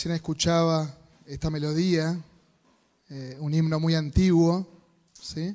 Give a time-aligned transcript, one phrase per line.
[0.00, 2.18] Recién escuchaba esta melodía,
[3.10, 4.66] eh, un himno muy antiguo,
[5.12, 5.54] ¿sí?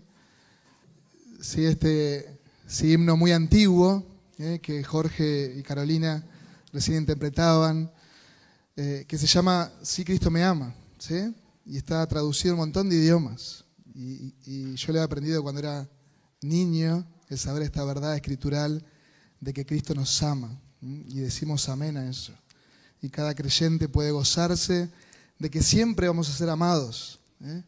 [1.42, 4.06] Sí, este sí, himno muy antiguo
[4.38, 6.24] eh, que Jorge y Carolina
[6.72, 7.92] recién interpretaban,
[8.76, 11.34] eh, que se llama Sí, Cristo me ama, ¿sí?
[11.66, 13.66] Y está traducido en un montón de idiomas.
[13.96, 15.90] Y, y yo le he aprendido cuando era
[16.44, 18.86] niño el saber esta verdad escritural
[19.40, 20.56] de que Cristo nos ama.
[20.82, 22.32] Y decimos amén a eso.
[23.06, 24.90] Y cada creyente puede gozarse
[25.38, 27.20] de que siempre vamos a ser amados.
[27.40, 27.62] ¿eh?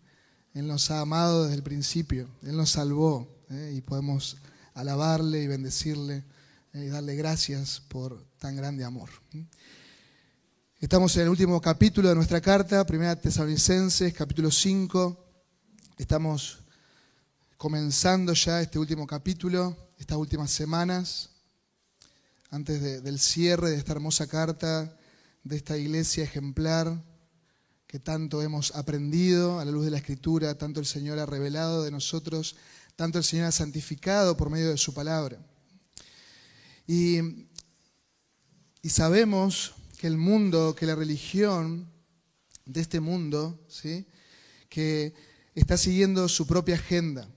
[0.56, 3.74] Él nos ha amado desde el principio, Él nos salvó ¿eh?
[3.76, 4.38] y podemos
[4.74, 6.24] alabarle y bendecirle
[6.74, 6.86] ¿eh?
[6.86, 9.12] y darle gracias por tan grande amor.
[10.80, 15.24] Estamos en el último capítulo de nuestra carta, Primera Tesalonicenses, capítulo 5.
[16.00, 16.64] Estamos
[17.58, 21.30] comenzando ya este último capítulo, estas últimas semanas,
[22.50, 24.98] antes del cierre de esta hermosa carta,
[25.48, 27.02] de esta iglesia ejemplar
[27.88, 31.84] que tanto hemos aprendido a la luz de la Escritura, tanto el Señor ha revelado
[31.84, 32.58] de nosotros,
[32.98, 35.38] tanto el Señor ha santificado por medio de su palabra.
[36.86, 37.20] Y,
[38.82, 41.90] y sabemos que el mundo, que la religión
[42.66, 44.06] de este mundo, ¿sí?
[44.68, 45.14] que
[45.56, 47.28] está siguiendo su propia agenda,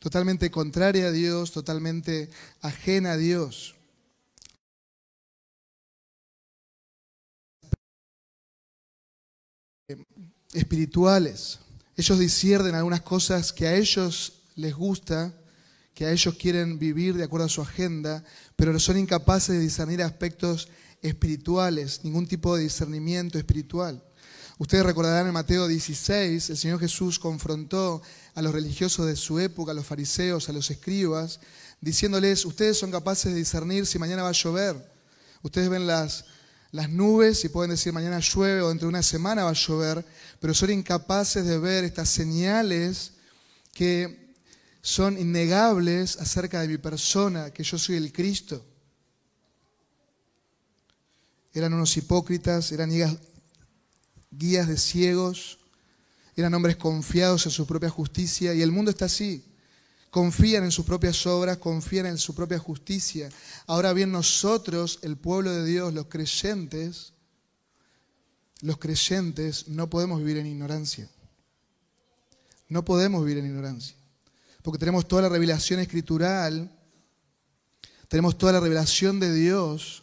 [0.00, 2.30] totalmente contraria a Dios, totalmente
[2.62, 3.76] ajena a Dios.
[10.52, 11.58] Espirituales.
[11.96, 15.34] Ellos disciernen algunas cosas que a ellos les gusta,
[15.94, 18.24] que a ellos quieren vivir de acuerdo a su agenda,
[18.56, 20.68] pero son incapaces de discernir aspectos
[21.02, 24.02] espirituales, ningún tipo de discernimiento espiritual.
[24.58, 28.02] Ustedes recordarán en Mateo 16, el Señor Jesús confrontó
[28.34, 31.40] a los religiosos de su época, a los fariseos, a los escribas,
[31.80, 34.76] diciéndoles, ustedes son capaces de discernir si mañana va a llover.
[35.42, 36.26] Ustedes ven las,
[36.72, 40.04] las nubes y pueden decir mañana llueve o dentro de una semana va a llover,
[40.38, 43.12] pero son incapaces de ver estas señales
[43.72, 44.34] que
[44.82, 48.64] son innegables acerca de mi persona, que yo soy el Cristo.
[51.52, 52.90] Eran unos hipócritas, eran
[54.30, 55.58] guías de ciegos,
[56.36, 59.49] eran hombres confiados en su propia justicia y el mundo está así
[60.10, 63.28] confían en sus propias obras, confían en su propia justicia.
[63.66, 67.12] Ahora bien, nosotros, el pueblo de Dios, los creyentes,
[68.60, 71.08] los creyentes no podemos vivir en ignorancia.
[72.68, 73.96] No podemos vivir en ignorancia.
[74.62, 76.70] Porque tenemos toda la revelación escritural,
[78.08, 80.02] tenemos toda la revelación de Dios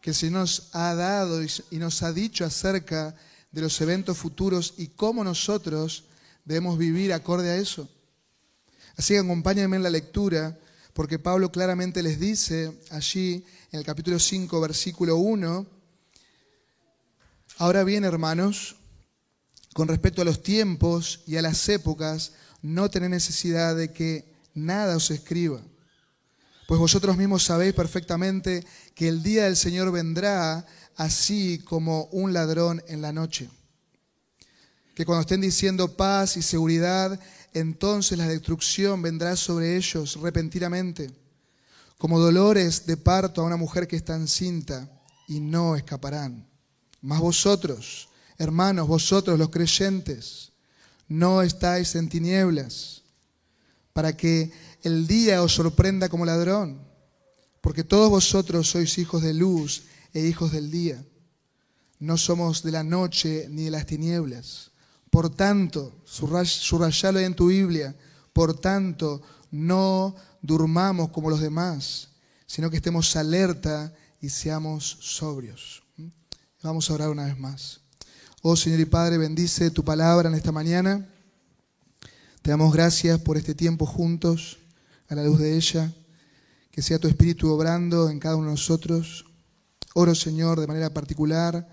[0.00, 3.14] que el Señor nos ha dado y nos ha dicho acerca
[3.50, 6.04] de los eventos futuros y cómo nosotros
[6.44, 7.88] debemos vivir acorde a eso.
[8.98, 10.58] Así que acompáñenme en la lectura,
[10.92, 15.66] porque Pablo claramente les dice allí en el capítulo 5, versículo 1,
[17.58, 18.74] ahora bien hermanos,
[19.72, 24.96] con respecto a los tiempos y a las épocas, no tenéis necesidad de que nada
[24.96, 25.62] os escriba,
[26.66, 28.66] pues vosotros mismos sabéis perfectamente
[28.96, 30.66] que el día del Señor vendrá
[30.96, 33.48] así como un ladrón en la noche.
[34.98, 37.20] Que cuando estén diciendo paz y seguridad,
[37.54, 41.12] entonces la destrucción vendrá sobre ellos repentinamente,
[41.98, 44.90] como dolores de parto a una mujer que está encinta,
[45.28, 46.48] y no escaparán.
[47.00, 50.50] Mas vosotros, hermanos, vosotros los creyentes,
[51.06, 53.04] no estáis en tinieblas,
[53.92, 54.50] para que
[54.82, 56.82] el día os sorprenda como ladrón,
[57.60, 61.00] porque todos vosotros sois hijos de luz e hijos del día.
[62.00, 64.72] No somos de la noche ni de las tinieblas.
[65.10, 67.94] Por tanto, subrayalo en tu Biblia,
[68.32, 72.08] por tanto, no durmamos como los demás,
[72.46, 75.82] sino que estemos alerta y seamos sobrios.
[76.62, 77.80] Vamos a orar una vez más.
[78.42, 81.08] Oh Señor y Padre, bendice tu palabra en esta mañana.
[82.42, 84.58] Te damos gracias por este tiempo juntos,
[85.08, 85.92] a la luz de ella.
[86.70, 89.24] Que sea tu Espíritu obrando en cada uno de nosotros.
[89.94, 91.68] Oro, Señor, de manera particular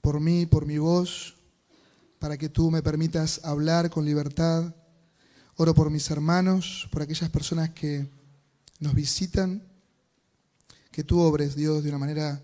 [0.00, 1.35] por mí, por mi voz
[2.26, 4.74] para que tú me permitas hablar con libertad.
[5.54, 8.10] Oro por mis hermanos, por aquellas personas que
[8.80, 9.62] nos visitan,
[10.90, 12.42] que tú obres, Dios, de una manera,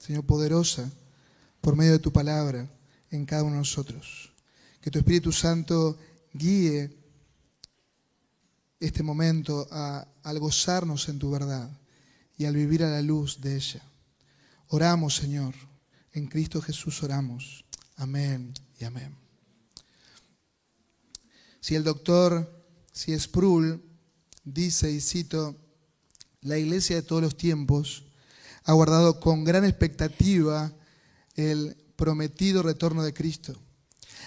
[0.00, 0.90] Señor, poderosa,
[1.60, 2.68] por medio de tu palabra
[3.12, 4.32] en cada uno de nosotros.
[4.80, 5.96] Que tu Espíritu Santo
[6.32, 6.90] guíe
[8.80, 11.70] este momento a, al gozarnos en tu verdad
[12.36, 13.82] y al vivir a la luz de ella.
[14.70, 15.54] Oramos, Señor.
[16.10, 17.63] En Cristo Jesús oramos.
[17.96, 19.16] Amén y amén.
[21.60, 23.82] Si el doctor, si Sproul
[24.44, 25.56] dice, y cito,
[26.42, 28.04] la iglesia de todos los tiempos
[28.64, 30.72] ha guardado con gran expectativa
[31.36, 33.54] el prometido retorno de Cristo.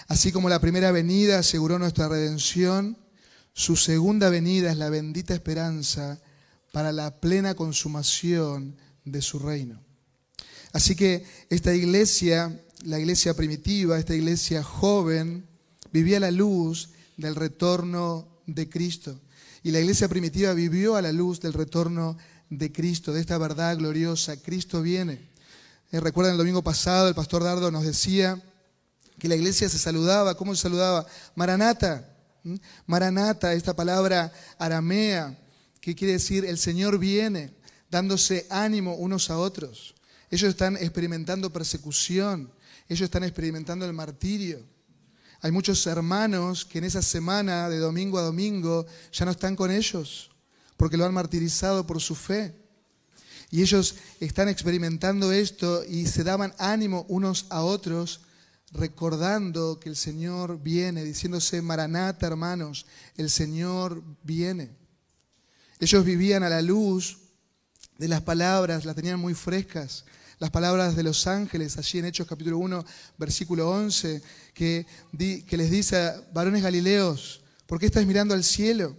[0.07, 2.97] Así como la primera venida aseguró nuestra redención,
[3.53, 6.21] su segunda venida es la bendita esperanza
[6.71, 9.81] para la plena consumación de su reino.
[10.73, 15.47] Así que esta iglesia, la iglesia primitiva, esta iglesia joven,
[15.91, 19.19] vivía a la luz del retorno de Cristo.
[19.63, 22.17] Y la iglesia primitiva vivió a la luz del retorno
[22.49, 24.37] de Cristo, de esta verdad gloriosa.
[24.37, 25.19] Cristo viene.
[25.91, 28.41] Eh, recuerdan el domingo pasado, el pastor Dardo nos decía
[29.19, 30.35] que la iglesia se saludaba.
[30.35, 31.05] ¿Cómo se saludaba?
[31.35, 32.13] Maranata.
[32.85, 35.37] Maranata, esta palabra aramea,
[35.81, 37.53] que quiere decir el Señor viene,
[37.89, 39.95] dándose ánimo unos a otros.
[40.29, 42.51] Ellos están experimentando persecución,
[42.89, 44.63] ellos están experimentando el martirio.
[45.41, 49.69] Hay muchos hermanos que en esa semana, de domingo a domingo, ya no están con
[49.69, 50.31] ellos,
[50.77, 52.55] porque lo han martirizado por su fe.
[53.51, 58.21] Y ellos están experimentando esto y se daban ánimo unos a otros,
[58.71, 62.85] recordando que el Señor viene, diciéndose, Maranata, hermanos,
[63.15, 64.71] el Señor viene.
[65.79, 67.19] Ellos vivían a la luz
[67.97, 70.05] de las palabras, las tenían muy frescas,
[70.39, 72.85] las palabras de los ángeles, allí en Hechos capítulo 1,
[73.17, 74.21] versículo 11,
[74.53, 74.85] que,
[75.49, 78.95] les dice, varones galileos, ¿por qué estáis mirando al cielo?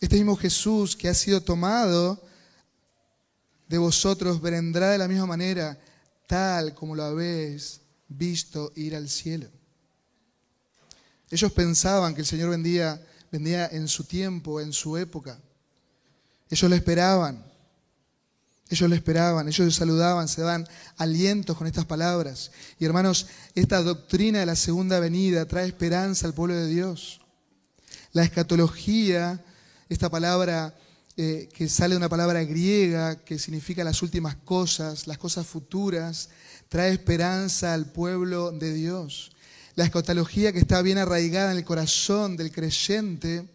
[0.00, 2.22] Este mismo Jesús que ha sido tomado
[3.68, 5.78] de vosotros vendrá de la misma manera,
[6.28, 9.48] tal como lo habéis visto ir al cielo.
[11.30, 15.40] Ellos pensaban que el Señor vendía, vendía en su tiempo, en su época.
[16.50, 17.51] Ellos lo esperaban.
[18.72, 20.66] Ellos le esperaban, ellos le saludaban, se daban
[20.96, 22.52] alientos con estas palabras.
[22.78, 27.20] Y hermanos, esta doctrina de la segunda venida trae esperanza al pueblo de Dios.
[28.14, 29.44] La escatología,
[29.90, 30.74] esta palabra
[31.18, 36.30] eh, que sale de una palabra griega que significa las últimas cosas, las cosas futuras,
[36.70, 39.32] trae esperanza al pueblo de Dios.
[39.74, 43.46] La escatología que está bien arraigada en el corazón del creyente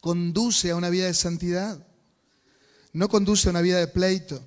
[0.00, 1.87] conduce a una vida de santidad
[2.92, 4.40] no conduce a una vida de pleito.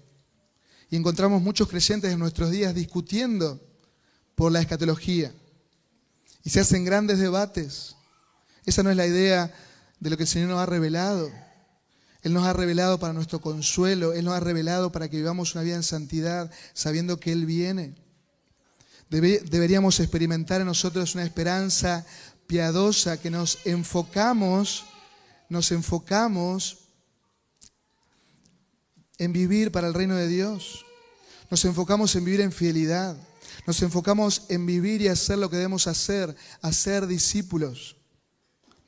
[0.89, 3.59] Y encontramos muchos creyentes en nuestros días discutiendo
[4.35, 5.31] por la escatología.
[6.43, 7.95] Y se hacen grandes debates.
[8.65, 9.53] Esa no es la idea
[9.99, 11.31] de lo que el Señor nos ha revelado.
[12.23, 15.63] Él nos ha revelado para nuestro consuelo, Él nos ha revelado para que vivamos una
[15.63, 17.95] vida en santidad, sabiendo que Él viene.
[19.09, 22.05] deberíamos experimentar en nosotros una esperanza
[22.45, 24.85] piadosa, que nos enfocamos,
[25.49, 26.77] nos enfocamos
[29.21, 30.83] en vivir para el reino de Dios.
[31.51, 33.15] Nos enfocamos en vivir en fidelidad.
[33.67, 37.97] Nos enfocamos en vivir y hacer lo que debemos hacer, hacer discípulos.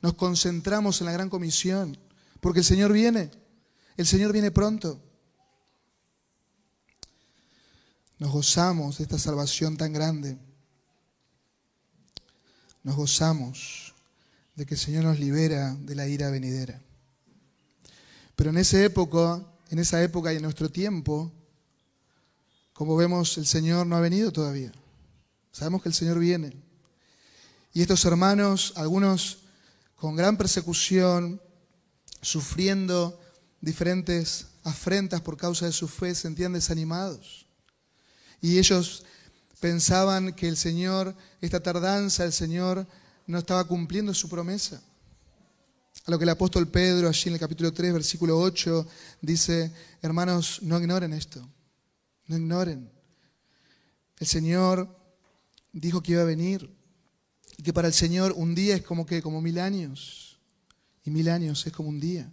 [0.02, 1.96] Nos concentramos en la gran comisión,
[2.40, 3.30] porque el Señor viene.
[3.96, 5.00] El Señor viene pronto.
[8.18, 10.36] Nos gozamos de esta salvación tan grande.
[12.82, 13.94] Nos gozamos
[14.56, 16.82] de que el Señor nos libera de la ira venidera.
[18.34, 21.32] Pero en esa época en esa época y en nuestro tiempo,
[22.72, 24.72] como vemos, el Señor no ha venido todavía.
[25.52, 26.52] Sabemos que el Señor viene.
[27.72, 29.38] Y estos hermanos, algunos
[29.96, 31.40] con gran persecución,
[32.20, 33.20] sufriendo
[33.60, 37.46] diferentes afrentas por causa de su fe, se sentían desanimados.
[38.40, 39.04] Y ellos
[39.60, 42.86] pensaban que el Señor, esta tardanza, el Señor
[43.26, 44.82] no estaba cumpliendo su promesa.
[46.06, 48.86] A lo que el apóstol Pedro, allí en el capítulo 3, versículo 8,
[49.22, 51.48] dice, hermanos, no ignoren esto,
[52.26, 52.90] no ignoren.
[54.18, 54.86] El Señor
[55.72, 56.70] dijo que iba a venir
[57.56, 60.38] y que para el Señor un día es como que, como mil años,
[61.04, 62.30] y mil años es como un día.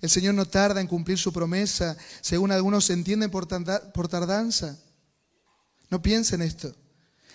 [0.00, 3.48] El Señor no tarda en cumplir su promesa, según algunos entienden por,
[3.92, 4.78] por tardanza.
[5.90, 6.74] No piensen esto,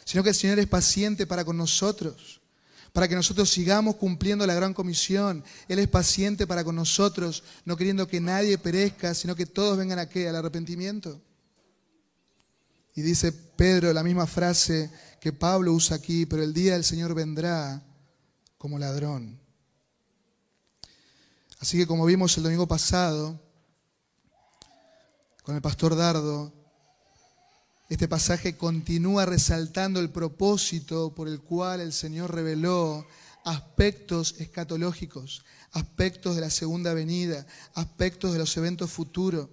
[0.06, 2.37] sino que el Señor es paciente para con nosotros
[2.98, 5.44] para que nosotros sigamos cumpliendo la gran comisión.
[5.68, 10.00] Él es paciente para con nosotros, no queriendo que nadie perezca, sino que todos vengan
[10.00, 10.28] a qué?
[10.28, 11.22] Al arrepentimiento.
[12.96, 14.90] Y dice Pedro la misma frase
[15.22, 17.84] que Pablo usa aquí, pero el día del Señor vendrá
[18.58, 19.40] como ladrón.
[21.60, 23.40] Así que como vimos el domingo pasado,
[25.44, 26.52] con el pastor Dardo,
[27.90, 33.08] este pasaje continúa resaltando el propósito por el cual el Señor reveló
[33.46, 39.48] aspectos escatológicos, aspectos de la segunda venida, aspectos de los eventos futuros.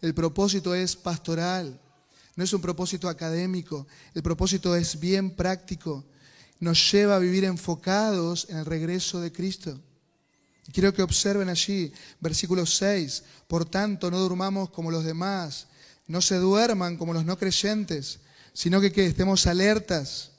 [0.00, 1.78] El propósito es pastoral,
[2.36, 6.04] no es un propósito académico, el propósito es bien práctico,
[6.60, 9.78] nos lleva a vivir enfocados en el regreso de Cristo.
[10.72, 15.66] Quiero que observen allí, versículo 6, por tanto no durmamos como los demás,
[16.06, 18.20] no se duerman como los no creyentes,
[18.52, 20.32] sino que, que estemos alertas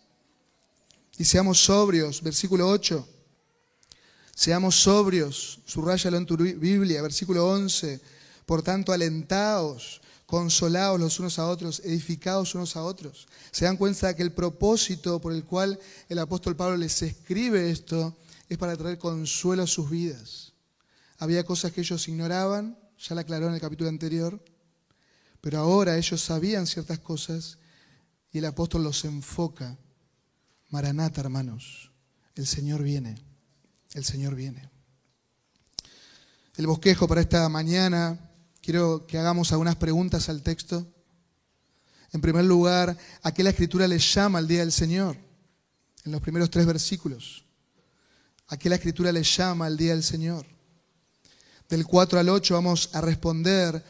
[1.18, 2.22] y seamos sobrios.
[2.22, 3.08] Versículo 8.
[4.36, 8.02] Seamos sobrios, subrayalo en tu Biblia, versículo 11.
[8.46, 13.28] Por tanto, alentaos, consolaos los unos a otros, edificaos unos a otros.
[13.52, 15.80] Se dan cuenta que el propósito por el cual
[16.10, 18.18] el apóstol Pablo les escribe esto
[18.50, 20.54] es para traer consuelo a sus vidas.
[21.18, 24.44] Había cosas que ellos ignoraban, ya la aclaró en el capítulo anterior,
[25.46, 27.60] pero ahora ellos sabían ciertas cosas
[28.32, 29.78] y el apóstol los enfoca.
[30.72, 31.92] Maranata, hermanos,
[32.34, 33.24] el Señor viene
[33.94, 34.70] el Señor viene.
[36.58, 38.20] El bosquejo para esta mañana,
[38.60, 40.86] quiero que hagamos algunas preguntas al texto.
[42.12, 45.16] En primer lugar, ¿a qué la Escritura le llama el día del Señor?
[46.04, 47.46] En los primeros tres versículos.
[48.48, 50.46] ¿A qué la Escritura le llama el día del Señor?
[51.70, 53.84] Del 4 al 8 vamos a responder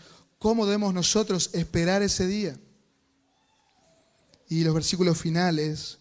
[0.46, 2.56] cómo debemos nosotros esperar ese día.
[4.48, 5.98] Y los versículos finales,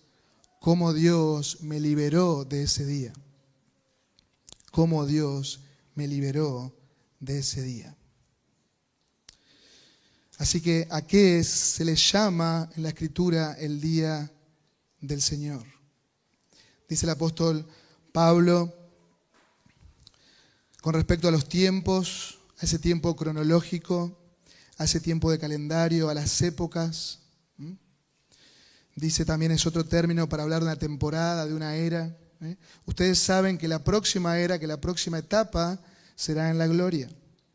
[0.60, 3.14] cómo Dios me liberó de ese día
[4.74, 5.60] cómo Dios
[5.94, 6.76] me liberó
[7.20, 7.96] de ese día.
[10.36, 14.30] Así que, ¿a qué se le llama en la escritura el día
[15.00, 15.64] del Señor?
[16.88, 17.66] Dice el apóstol
[18.12, 18.74] Pablo,
[20.82, 24.23] con respecto a los tiempos, a ese tiempo cronológico,
[24.78, 27.20] a ese tiempo de calendario, a las épocas.
[28.96, 32.16] Dice también es otro término para hablar de una temporada, de una era.
[32.40, 32.56] ¿eh?
[32.86, 35.80] Ustedes saben que la próxima era, que la próxima etapa
[36.14, 37.08] será en la gloria.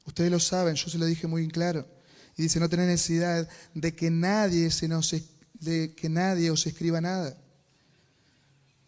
[0.06, 1.88] Ustedes lo saben, yo se lo dije muy claro.
[2.36, 5.16] Y dice, no tener necesidad de que nadie, se nos,
[5.54, 7.38] de que nadie os escriba nada.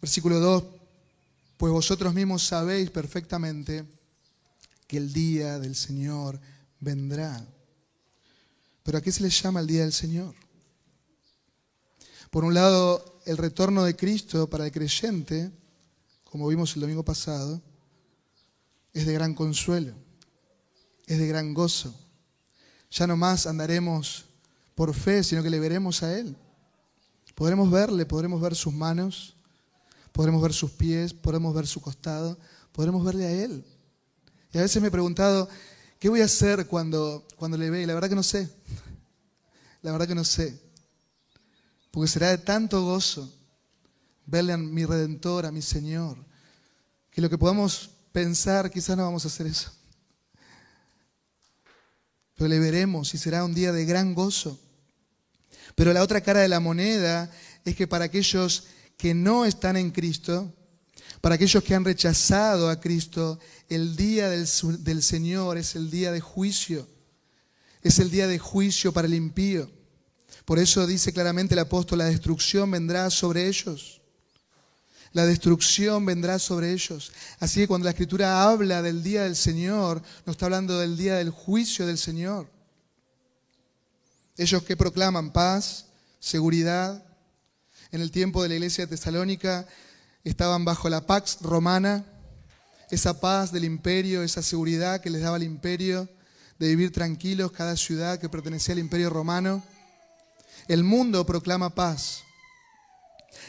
[0.02, 0.64] Versículo 2,
[1.58, 3.86] pues vosotros mismos sabéis perfectamente
[4.88, 6.40] que el día del Señor
[6.80, 7.46] vendrá.
[8.84, 10.36] Pero ¿a qué se le llama el día del Señor?
[12.30, 15.52] Por un lado, el retorno de Cristo para el creyente
[16.32, 17.62] como vimos el domingo pasado,
[18.94, 19.94] es de gran consuelo,
[21.06, 21.94] es de gran gozo.
[22.90, 24.24] Ya no más andaremos
[24.74, 26.38] por fe, sino que le veremos a Él.
[27.36, 29.36] Podremos verle, podremos ver sus manos,
[30.14, 32.38] podremos ver sus pies, podremos ver su costado,
[32.72, 33.66] podremos verle a Él.
[34.54, 35.50] Y a veces me he preguntado,
[36.01, 37.84] ¿qué voy a hacer cuando, cuando le ve?
[37.84, 38.50] Y la verdad que no sé.
[39.84, 40.60] La verdad que no sé.
[41.91, 43.31] Porque será de tanto gozo
[44.25, 46.17] verle a mi Redentor, a mi Señor,
[47.12, 49.72] que lo que podamos pensar quizás no vamos a hacer eso.
[52.34, 54.60] Pero le veremos y será un día de gran gozo.
[55.75, 57.31] Pero la otra cara de la moneda
[57.63, 58.65] es que para aquellos
[58.98, 60.51] que no están en Cristo,
[61.22, 66.20] para aquellos que han rechazado a Cristo, el día del, Señor es el día de
[66.20, 66.88] juicio.
[67.84, 69.72] Es el día de juicio para el impío.
[70.46, 74.01] Por eso dice claramente el apóstol, la destrucción vendrá sobre ellos.
[75.13, 77.12] La destrucción vendrá sobre ellos.
[77.40, 81.16] Así que cuando la Escritura habla del día del Señor, no está hablando del día
[81.16, 82.50] del juicio del Señor.
[84.38, 85.86] Ellos que proclaman paz,
[86.20, 87.06] seguridad,
[87.92, 89.68] en el tiempo de la iglesia de tesalónica
[90.24, 92.06] estaban bajo la pax romana,
[92.90, 96.10] esa paz del imperio, esa seguridad que les daba el imperio
[96.60, 99.63] de vivir tranquilos cada ciudad que pertenecía al imperio romano.
[100.68, 102.24] El mundo proclama paz.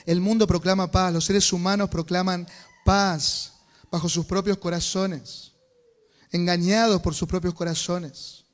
[0.06, 2.46] El mundo proclama paz, los seres humanos proclaman
[2.84, 3.52] paz
[3.90, 5.52] bajo sus propios corazones,
[6.30, 8.44] engañados por sus propios corazones,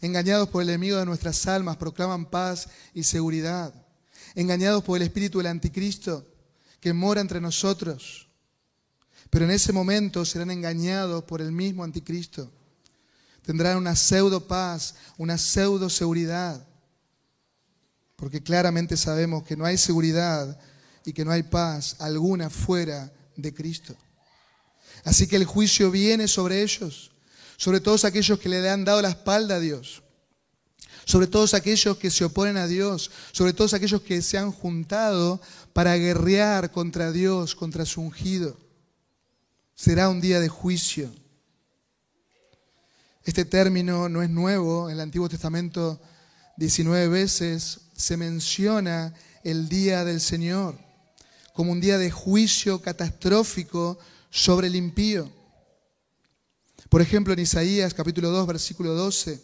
[0.00, 3.72] engañados por el enemigo de nuestras almas, proclaman paz y seguridad,
[4.34, 6.33] engañados por el espíritu del anticristo
[6.84, 8.28] que mora entre nosotros.
[9.30, 12.52] Pero en ese momento serán engañados por el mismo anticristo.
[13.40, 16.62] Tendrán una pseudo paz, una pseudo seguridad.
[18.16, 20.60] Porque claramente sabemos que no hay seguridad
[21.06, 23.96] y que no hay paz alguna fuera de Cristo.
[25.04, 27.12] Así que el juicio viene sobre ellos,
[27.56, 30.02] sobre todos aquellos que le han dado la espalda a Dios,
[31.04, 35.40] sobre todos aquellos que se oponen a Dios, sobre todos aquellos que se han juntado
[35.72, 38.56] para guerrear contra Dios, contra su ungido.
[39.74, 41.12] Será un día de juicio.
[43.24, 46.00] Este término no es nuevo, en el Antiguo Testamento
[46.56, 50.78] 19 veces se menciona el día del Señor
[51.54, 53.96] como un día de juicio catastrófico
[54.28, 55.30] sobre el impío.
[56.88, 59.40] Por ejemplo, en Isaías capítulo 2, versículo 12,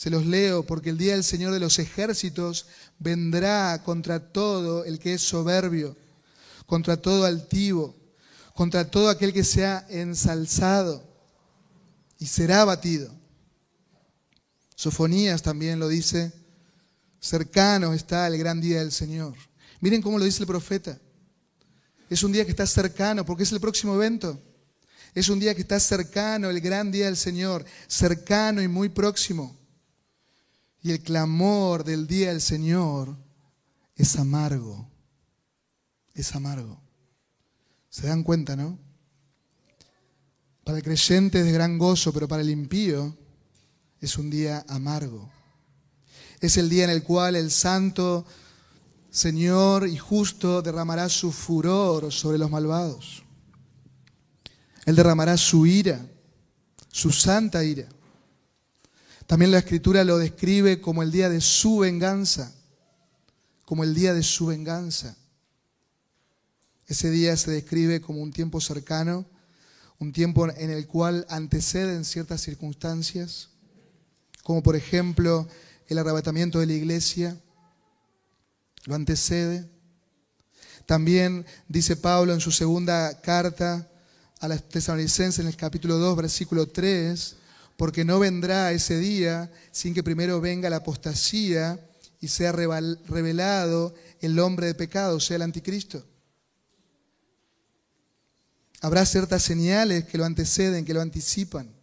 [0.00, 2.64] se los leo, porque el día del Señor de los ejércitos
[2.98, 5.94] vendrá contra todo el que es soberbio,
[6.64, 7.94] contra todo altivo,
[8.54, 11.06] contra todo aquel que sea ensalzado,
[12.18, 13.14] y será abatido.
[14.74, 16.32] Sofonías también lo dice,
[17.20, 19.34] cercano está el gran día del Señor.
[19.80, 20.98] Miren cómo lo dice el profeta.
[22.08, 24.40] Es un día que está cercano, porque es el próximo evento.
[25.14, 29.59] Es un día que está cercano, el gran día del Señor, cercano y muy próximo.
[30.82, 33.16] Y el clamor del día del Señor
[33.96, 34.88] es amargo.
[36.14, 36.80] Es amargo.
[37.88, 38.78] ¿Se dan cuenta, no?
[40.64, 43.16] Para el creyente es de gran gozo, pero para el impío
[44.00, 45.30] es un día amargo.
[46.40, 48.24] Es el día en el cual el santo
[49.10, 53.24] Señor y justo derramará su furor sobre los malvados.
[54.86, 56.06] Él derramará su ira,
[56.88, 57.88] su santa ira.
[59.30, 62.52] También la escritura lo describe como el día de su venganza,
[63.64, 65.16] como el día de su venganza.
[66.88, 69.24] Ese día se describe como un tiempo cercano,
[70.00, 73.50] un tiempo en el cual anteceden ciertas circunstancias,
[74.42, 75.46] como por ejemplo
[75.86, 77.40] el arrebatamiento de la iglesia,
[78.86, 79.70] lo antecede.
[80.86, 83.88] También dice Pablo en su segunda carta
[84.40, 87.36] a las tesalonicenses en el capítulo 2, versículo 3,
[87.80, 91.80] porque no vendrá ese día sin que primero venga la apostasía
[92.20, 96.04] y sea revelado el hombre de pecado, o sea, el anticristo.
[98.82, 101.74] Habrá ciertas señales que lo anteceden, que lo anticipan.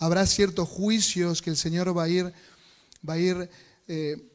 [0.00, 2.32] Habrá ciertos juicios que el Señor va a ir,
[3.08, 3.48] va a ir
[3.86, 4.28] eh,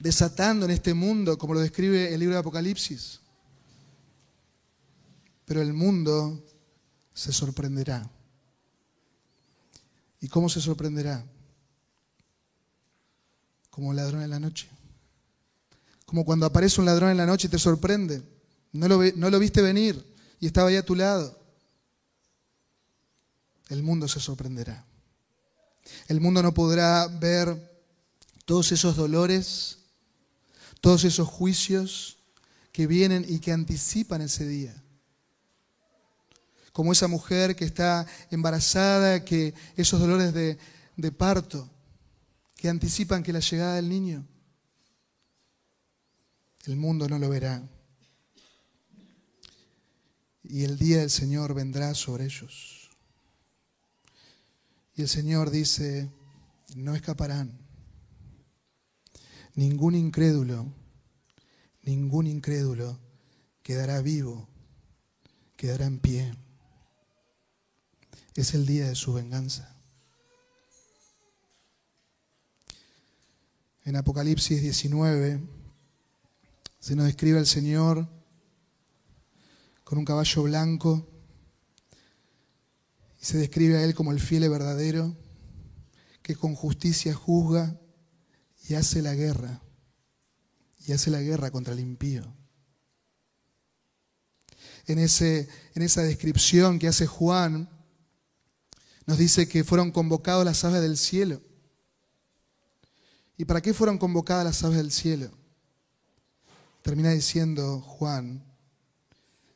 [0.00, 3.20] desatando en este mundo, como lo describe el libro de Apocalipsis.
[5.44, 6.44] Pero el mundo
[7.14, 8.11] se sorprenderá.
[10.22, 11.26] ¿Y cómo se sorprenderá?
[13.70, 14.68] Como ladrón en la noche.
[16.06, 18.22] Como cuando aparece un ladrón en la noche y te sorprende.
[18.70, 20.02] No lo, no lo viste venir
[20.38, 21.36] y estaba ahí a tu lado.
[23.68, 24.86] El mundo se sorprenderá.
[26.06, 27.82] El mundo no podrá ver
[28.44, 29.78] todos esos dolores,
[30.80, 32.18] todos esos juicios
[32.70, 34.81] que vienen y que anticipan ese día
[36.72, 40.58] como esa mujer que está embarazada, que esos dolores de,
[41.12, 41.68] parto
[42.56, 44.26] que anticipan que la llegada del niño,
[46.64, 47.62] el mundo no lo verá.
[50.44, 52.90] Y el día del Señor vendrá sobre ellos.
[54.94, 56.10] Y el Señor dice,
[56.74, 57.58] no escaparán.
[59.54, 60.72] Ningún incrédulo,
[61.82, 62.98] ningún incrédulo
[63.62, 64.48] quedará vivo,
[65.56, 66.32] quedará en pie
[68.40, 69.76] es el día de su venganza.
[73.84, 75.40] En Apocalipsis 19
[76.78, 78.08] se nos describe al Señor
[79.84, 81.08] con un caballo blanco
[83.20, 85.16] y se describe a Él como el fiel y verdadero
[86.22, 87.78] que con justicia juzga
[88.68, 89.60] y hace la guerra,
[90.86, 92.22] y hace la guerra contra el impío.
[94.86, 97.68] En, ese, en esa descripción que hace Juan,
[99.06, 101.40] nos dice que fueron convocados las aves del cielo.
[103.36, 105.30] ¿Y para qué fueron convocadas las aves del cielo?
[106.82, 108.44] Termina diciendo Juan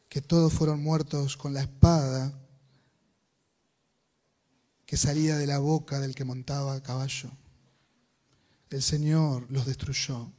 [0.08, 2.32] que todos fueron muertos con la espada
[4.86, 7.30] que salía de la boca del que montaba a caballo.
[8.70, 10.30] El Señor los destruyó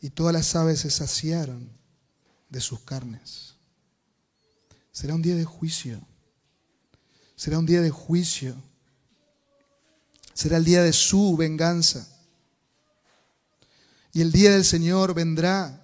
[0.00, 1.70] y todas las aves se saciaron
[2.48, 3.54] de sus carnes.
[4.90, 6.04] Será un día de juicio.
[7.36, 8.54] Será un día de juicio.
[10.34, 12.08] Será el día de su venganza.
[14.12, 15.78] Y el día del Señor vendrá.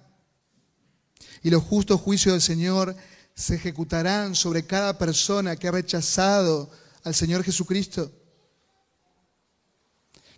[1.41, 2.95] Y los justos juicios del Señor
[3.35, 6.69] se ejecutarán sobre cada persona que ha rechazado
[7.03, 8.11] al Señor Jesucristo,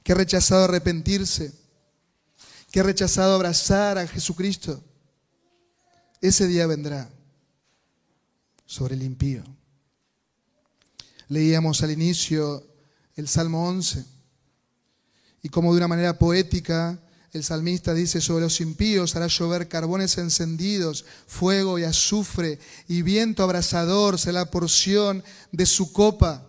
[0.04, 1.52] que ha rechazado arrepentirse,
[2.72, 4.84] que ha rechazado abrazar a Jesucristo.
[6.22, 7.10] Ese día vendrá
[8.68, 9.44] sobre el impío.
[11.32, 12.62] Leíamos al inicio
[13.16, 14.04] el Salmo 11
[15.42, 17.00] y como de una manera poética
[17.32, 23.44] el salmista dice, sobre los impíos hará llover carbones encendidos, fuego y azufre, y viento
[23.44, 26.46] abrasador será la porción de su copa.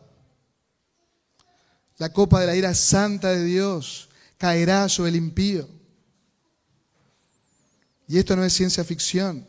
[1.99, 5.69] La copa de la ira santa de Dios caerá sobre el impío.
[8.09, 9.47] Y esto no es ciencia ficción.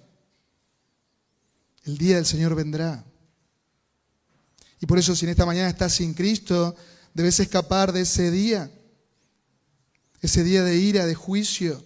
[1.86, 3.04] El día del Señor vendrá.
[4.84, 6.76] Y por eso si en esta mañana estás sin Cristo,
[7.14, 8.70] debes escapar de ese día,
[10.20, 11.82] ese día de ira, de juicio.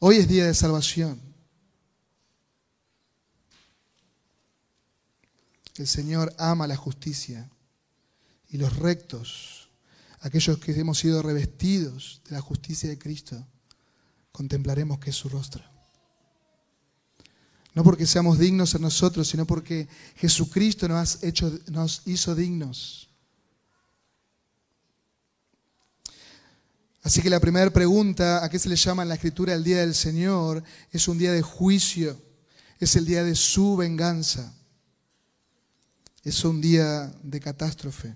[0.00, 1.18] Hoy es día de salvación.
[5.76, 7.48] El Señor ama la justicia
[8.50, 9.70] y los rectos
[10.20, 13.46] aquellos que hemos sido revestidos de la justicia de Cristo,
[14.30, 15.69] contemplaremos que es su rostro.
[17.74, 23.08] No porque seamos dignos en nosotros, sino porque Jesucristo nos, hecho, nos hizo dignos.
[27.02, 29.80] Así que la primera pregunta, ¿a qué se le llama en la escritura el día
[29.80, 30.62] del Señor?
[30.90, 32.20] Es un día de juicio,
[32.78, 34.52] es el día de su venganza,
[36.22, 38.14] es un día de catástrofe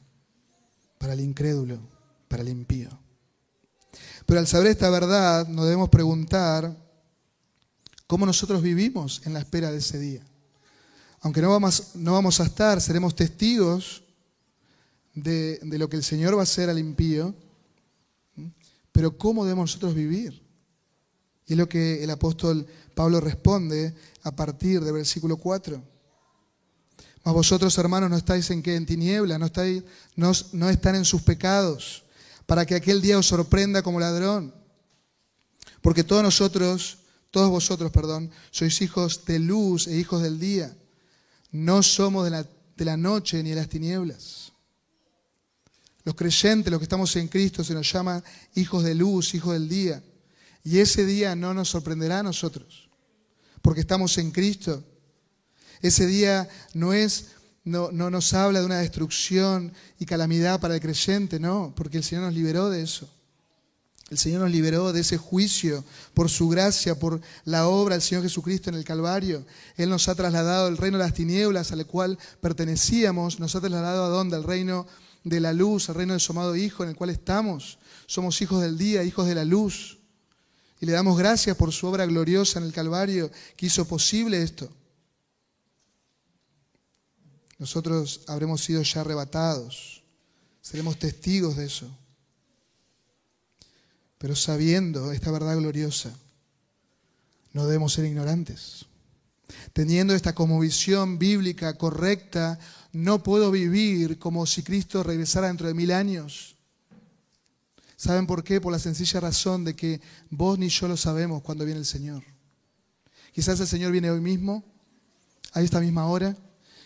[0.98, 1.80] para el incrédulo,
[2.28, 2.90] para el impío.
[4.26, 6.84] Pero al saber esta verdad, nos debemos preguntar
[8.06, 10.24] cómo nosotros vivimos en la espera de ese día.
[11.20, 14.02] Aunque no vamos, a estar, seremos testigos
[15.14, 17.34] de, lo que el Señor va a hacer al impío,
[18.92, 20.42] pero ¿cómo debemos nosotros vivir?
[21.46, 25.82] Y es lo que el apóstol Pablo responde a partir del versículo 4.
[27.24, 28.76] Mas vosotros, hermanos, no estáis en qué?
[28.76, 29.82] En tinieblas, no, estáis,
[30.14, 32.04] no están en sus pecados,
[32.44, 34.54] para que aquel día os sorprenda como ladrón.
[35.80, 36.98] Porque todos nosotros
[37.35, 40.70] todos vosotros, perdón, sois hijos de luz e hijos del día.
[41.51, 44.53] No somos de la, de la noche ni de las tinieblas.
[46.05, 48.23] Los creyentes, los que estamos en Cristo, se nos llama
[48.55, 50.01] hijos de luz, hijos del día.
[50.62, 52.88] Y ese día no nos sorprenderá a nosotros,
[53.62, 54.85] porque estamos en Cristo.
[55.83, 57.33] Ese día no es,
[57.64, 62.05] no, no nos habla de una destrucción y calamidad para el creyente, no, porque el
[62.05, 63.12] Señor nos liberó de eso.
[64.10, 68.22] El Señor nos liberó de ese juicio por su gracia, por la obra del Señor
[68.22, 69.46] Jesucristo en el Calvario.
[69.76, 74.04] Él nos ha trasladado al reino de las tinieblas al cual pertenecíamos, nos ha trasladado
[74.04, 74.36] a dónde?
[74.36, 74.86] Al reino
[75.24, 77.78] de la luz, al reino de su amado Hijo en el cual estamos.
[78.06, 79.98] Somos hijos del día, hijos de la luz.
[80.80, 84.70] Y le damos gracias por su obra gloriosa en el Calvario que hizo posible esto.
[87.58, 90.02] Nosotros habremos sido ya arrebatados,
[90.60, 92.03] seremos testigos de eso
[94.24, 96.10] pero sabiendo esta verdad gloriosa,
[97.52, 98.87] no debemos ser ignorantes.
[99.74, 102.58] Teniendo esta visión bíblica correcta,
[102.94, 106.56] no puedo vivir como si Cristo regresara dentro de mil años.
[107.96, 108.62] ¿Saben por qué?
[108.62, 112.24] Por la sencilla razón de que vos ni yo lo sabemos cuando viene el Señor.
[113.30, 114.64] Quizás el Señor viene hoy mismo,
[115.52, 116.34] a esta misma hora,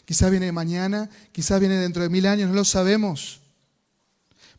[0.05, 3.43] quizás viene mañana, quizás viene dentro de mil años, no lo sabemos.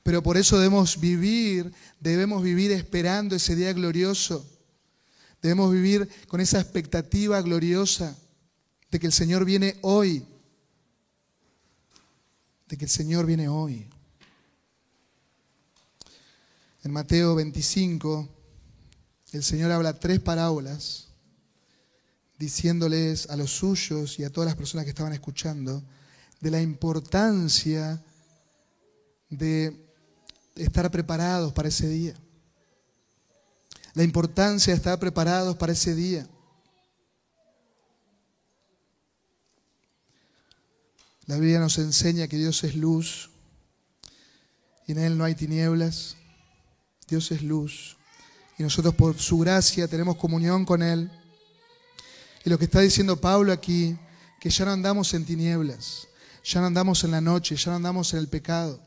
[0.09, 4.43] Pero por eso debemos vivir, debemos vivir esperando ese día glorioso.
[5.39, 8.17] Debemos vivir con esa expectativa gloriosa
[8.89, 10.25] de que el Señor viene hoy.
[12.67, 13.87] De que el Señor viene hoy.
[16.83, 18.27] En Mateo 25,
[19.33, 21.09] el Señor habla tres parábolas
[22.39, 25.83] diciéndoles a los suyos y a todas las personas que estaban escuchando
[26.41, 28.03] de la importancia
[29.29, 29.85] de
[30.55, 32.13] estar preparados para ese día.
[33.93, 36.27] La importancia de estar preparados para ese día.
[41.25, 43.29] La Biblia nos enseña que Dios es luz
[44.87, 46.15] y en Él no hay tinieblas.
[47.07, 47.97] Dios es luz
[48.57, 51.09] y nosotros por su gracia tenemos comunión con Él.
[52.43, 53.97] Y lo que está diciendo Pablo aquí,
[54.39, 56.07] que ya no andamos en tinieblas,
[56.43, 58.81] ya no andamos en la noche, ya no andamos en el pecado.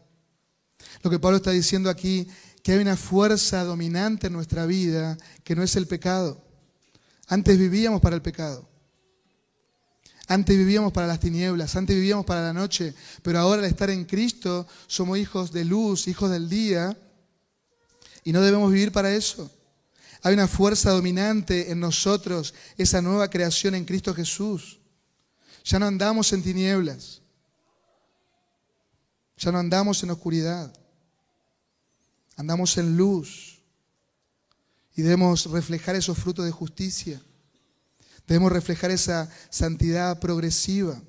[1.03, 2.29] Lo que Pablo está diciendo aquí,
[2.62, 6.42] que hay una fuerza dominante en nuestra vida que no es el pecado.
[7.27, 8.68] Antes vivíamos para el pecado.
[10.29, 14.05] Antes vivíamos para las tinieblas, antes vivíamos para la noche, pero ahora al estar en
[14.05, 16.97] Cristo somos hijos de luz, hijos del día,
[18.25, 19.51] y no debemos vivir para eso.
[20.23, 24.79] Hay una fuerza dominante en nosotros, esa nueva creación en Cristo Jesús.
[25.64, 27.21] Ya no andamos en tinieblas,
[29.42, 30.72] ya no andamos en oscuridad.
[32.37, 33.61] Andamos en luz
[34.94, 37.20] y debemos reflejar esos frutos de justicia.
[38.26, 41.02] Debemos reflejar esa santidad progresiva.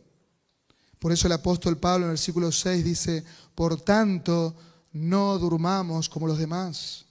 [0.98, 4.56] Por eso el apóstol Pablo en el versículo 6 dice, por tanto,
[4.94, 7.06] no durmamos como los demás.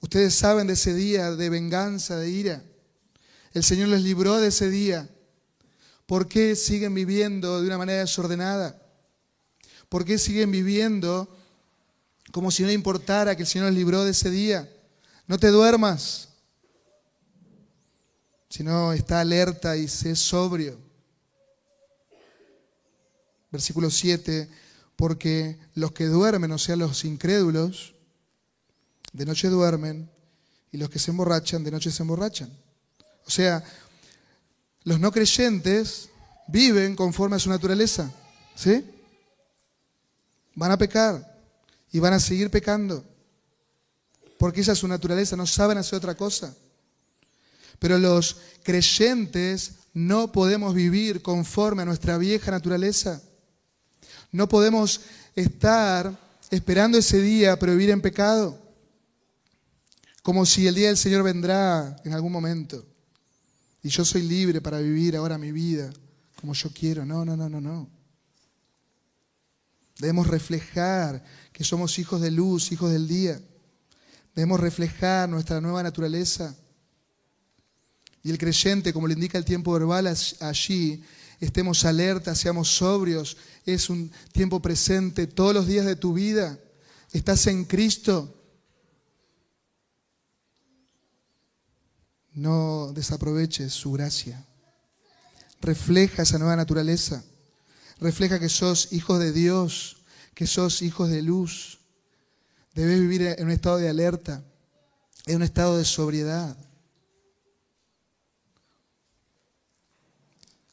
[0.00, 2.62] Ustedes saben de ese día de venganza, de ira.
[3.52, 5.08] El Señor les libró de ese día.
[6.08, 8.76] ¿Por qué siguen viviendo de una manera desordenada?
[9.88, 11.28] ¿Por qué siguen viviendo
[12.32, 14.70] como si no importara que el Señor nos libró de ese día.
[15.26, 16.28] No te duermas,
[18.48, 20.78] sino está alerta y sé sobrio.
[23.50, 24.48] Versículo 7,
[24.96, 27.94] porque los que duermen, o sea, los incrédulos,
[29.12, 30.10] de noche duermen,
[30.70, 32.50] y los que se emborrachan, de noche se emborrachan.
[33.26, 33.64] O sea,
[34.88, 36.08] los no creyentes
[36.46, 38.10] viven conforme a su naturaleza,
[38.56, 38.82] ¿sí?
[40.54, 41.38] van a pecar
[41.92, 43.04] y van a seguir pecando,
[44.38, 46.56] porque esa es su naturaleza, no saben hacer otra cosa.
[47.78, 53.20] Pero los creyentes no podemos vivir conforme a nuestra vieja naturaleza.
[54.32, 55.02] No podemos
[55.36, 56.18] estar
[56.50, 58.58] esperando ese día para vivir en pecado,
[60.22, 62.86] como si el día del Señor vendrá en algún momento
[63.82, 65.90] y yo soy libre para vivir ahora mi vida
[66.40, 67.04] como yo quiero.
[67.04, 67.88] No, no, no, no, no.
[69.98, 73.40] Debemos reflejar que somos hijos de luz, hijos del día.
[74.34, 76.56] Debemos reflejar nuestra nueva naturaleza.
[78.22, 80.06] Y el creyente, como le indica el tiempo verbal
[80.40, 81.02] allí,
[81.40, 83.36] estemos alertas, seamos sobrios.
[83.66, 86.58] Es un tiempo presente todos los días de tu vida.
[87.12, 88.37] Estás en Cristo.
[92.38, 94.46] No desaproveches su gracia.
[95.60, 97.24] Refleja esa nueva naturaleza.
[97.98, 99.96] Refleja que sos hijos de Dios,
[100.34, 101.80] que sos hijos de luz.
[102.74, 104.44] Debes vivir en un estado de alerta,
[105.26, 106.56] en un estado de sobriedad.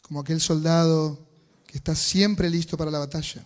[0.03, 1.17] Como aquel soldado
[1.65, 3.43] que está siempre listo para la batalla.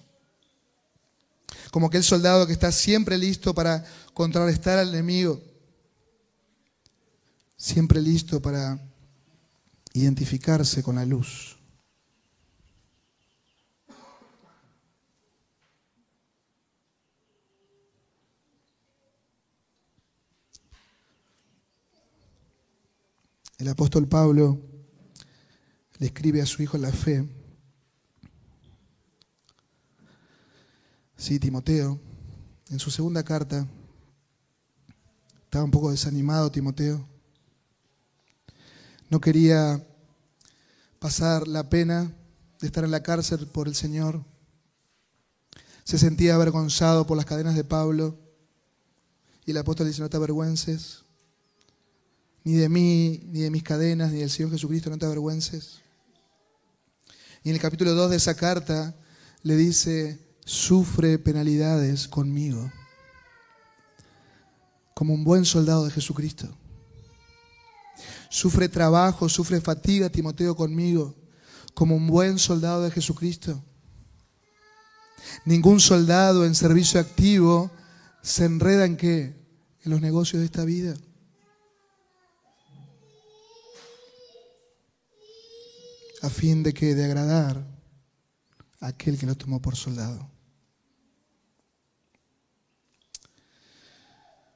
[1.71, 5.41] Como aquel soldado que está siempre listo para contrarrestar al enemigo.
[7.61, 8.79] Siempre listo para
[9.91, 11.57] identificarse con la luz.
[23.57, 24.57] El apóstol Pablo
[25.97, 27.27] le escribe a su hijo la fe,
[31.17, 31.99] sí, Timoteo,
[32.69, 33.67] en su segunda carta,
[35.43, 37.08] estaba un poco desanimado Timoteo,
[39.09, 39.85] no quería
[40.99, 42.13] pasar la pena
[42.59, 44.23] de estar en la cárcel por el Señor,
[45.83, 48.17] se sentía avergonzado por las cadenas de Pablo,
[49.45, 51.03] y el apóstol dice, no te avergüences,
[52.43, 55.79] ni de mí, ni de mis cadenas, ni del Señor Jesucristo, no te avergüences.
[57.43, 58.95] Y en el capítulo 2 de esa carta
[59.41, 62.71] le dice, sufre penalidades conmigo,
[64.93, 66.55] como un buen soldado de Jesucristo.
[68.29, 71.15] Sufre trabajo, sufre fatiga, Timoteo, conmigo,
[71.73, 73.63] como un buen soldado de Jesucristo.
[75.45, 77.71] Ningún soldado en servicio activo
[78.21, 79.35] se enreda en qué?
[79.83, 80.95] En los negocios de esta vida.
[86.21, 87.65] a fin de que de agradar
[88.79, 90.29] a aquel que lo tomó por soldado.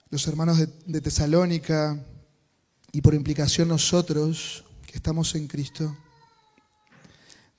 [0.10, 2.06] Los hermanos de, de Tesalónica
[2.94, 5.98] y por implicación nosotros que estamos en Cristo,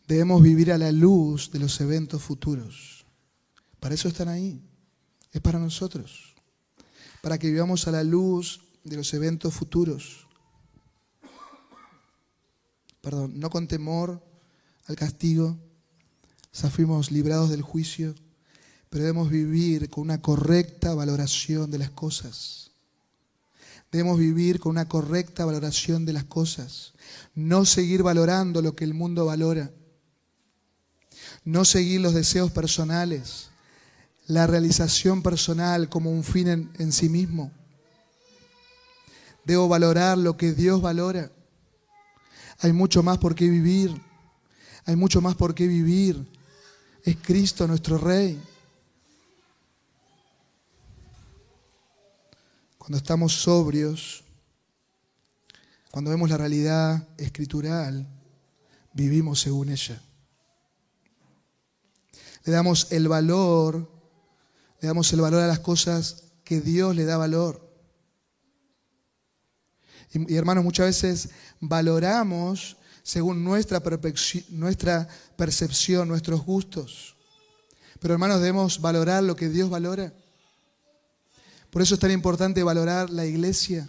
[0.09, 3.05] debemos vivir a la luz de los eventos futuros.
[3.81, 4.63] Para eso están ahí.
[5.31, 6.35] Es para nosotros.
[7.21, 10.25] Para que vivamos a la luz de los eventos futuros
[13.05, 14.25] perdón, no con temor
[14.87, 15.59] al castigo,
[16.55, 18.15] ya fuimos librados del juicio,
[18.89, 22.71] pero debemos vivir con una correcta valoración de las cosas.
[23.95, 26.95] Debemos vivir con una correcta valoración de las cosas.
[27.37, 29.71] No seguir valorando lo que el mundo valora.
[31.45, 33.51] No seguir los deseos personales,
[34.27, 37.53] la realización personal como un fin en, sí mismo.
[39.45, 41.31] Debo valorar lo que Dios valora.
[42.59, 43.95] Hay mucho más por qué vivir.
[44.87, 46.27] Hay mucho más por qué vivir.
[47.05, 48.43] Es Cristo nuestro Rey.
[52.85, 54.25] Cuando estamos sobrios,
[55.91, 58.07] cuando vemos la realidad escritural,
[58.93, 60.03] vivimos según ella.
[62.45, 63.91] Le damos el valor,
[64.83, 67.75] le damos el valor a las cosas que Dios le da valor.
[70.13, 73.83] Y, hermanos, muchas veces valoramos según nuestra,
[74.51, 77.17] nuestra percepción, nuestros gustos.
[77.99, 80.13] Pero hermanos, debemos valorar lo que Dios valora.
[81.75, 83.89] Por eso es tan importante valorar la iglesia.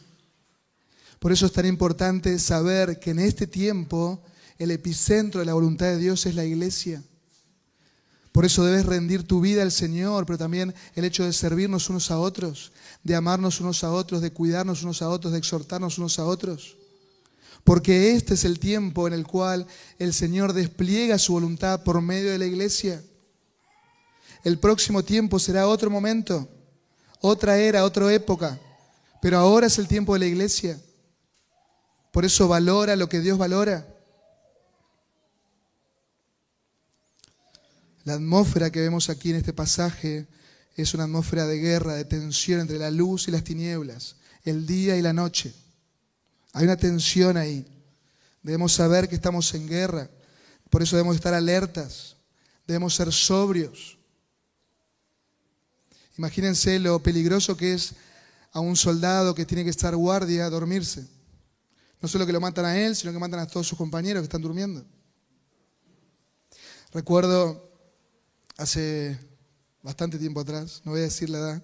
[1.20, 4.24] Por eso es tan importante saber que en este tiempo
[4.58, 7.04] el epicentro de la voluntad de Dios es la iglesia.
[8.32, 12.10] Por eso debes rendir tu vida al Señor, pero también el hecho de servirnos unos
[12.10, 12.72] a otros,
[13.04, 16.78] de amarnos unos a otros, de cuidarnos unos a otros, de exhortarnos unos a otros.
[17.64, 19.68] Porque este es el tiempo en el cual
[20.00, 23.04] el Señor despliega su voluntad por medio de la iglesia.
[24.44, 26.50] El próximo tiempo será otro momento,
[27.22, 28.60] otra era, otra época.
[29.22, 30.80] Pero ahora es el tiempo de la iglesia.
[32.12, 33.88] Por eso valora lo que Dios valora.
[38.04, 40.28] La atmósfera que vemos aquí en este pasaje
[40.76, 44.96] es una atmósfera de guerra, de tensión entre la luz y las tinieblas, el día
[44.96, 45.54] y la noche.
[46.54, 47.66] Hay una tensión ahí.
[48.44, 50.10] Debemos saber que estamos en guerra.
[50.70, 52.16] Por eso debemos estar alertas.
[52.68, 53.95] Debemos ser sobrios.
[56.18, 57.94] Imagínense lo peligroso que es
[58.52, 61.06] a un soldado que tiene que estar guardia, dormirse.
[62.02, 64.26] No solo que lo matan a él, sino que matan a todos sus compañeros que
[64.26, 64.86] están durmiendo.
[66.92, 67.70] Recuerdo
[68.58, 69.20] hace
[69.82, 71.64] bastante tiempo atrás, no voy a decir la edad,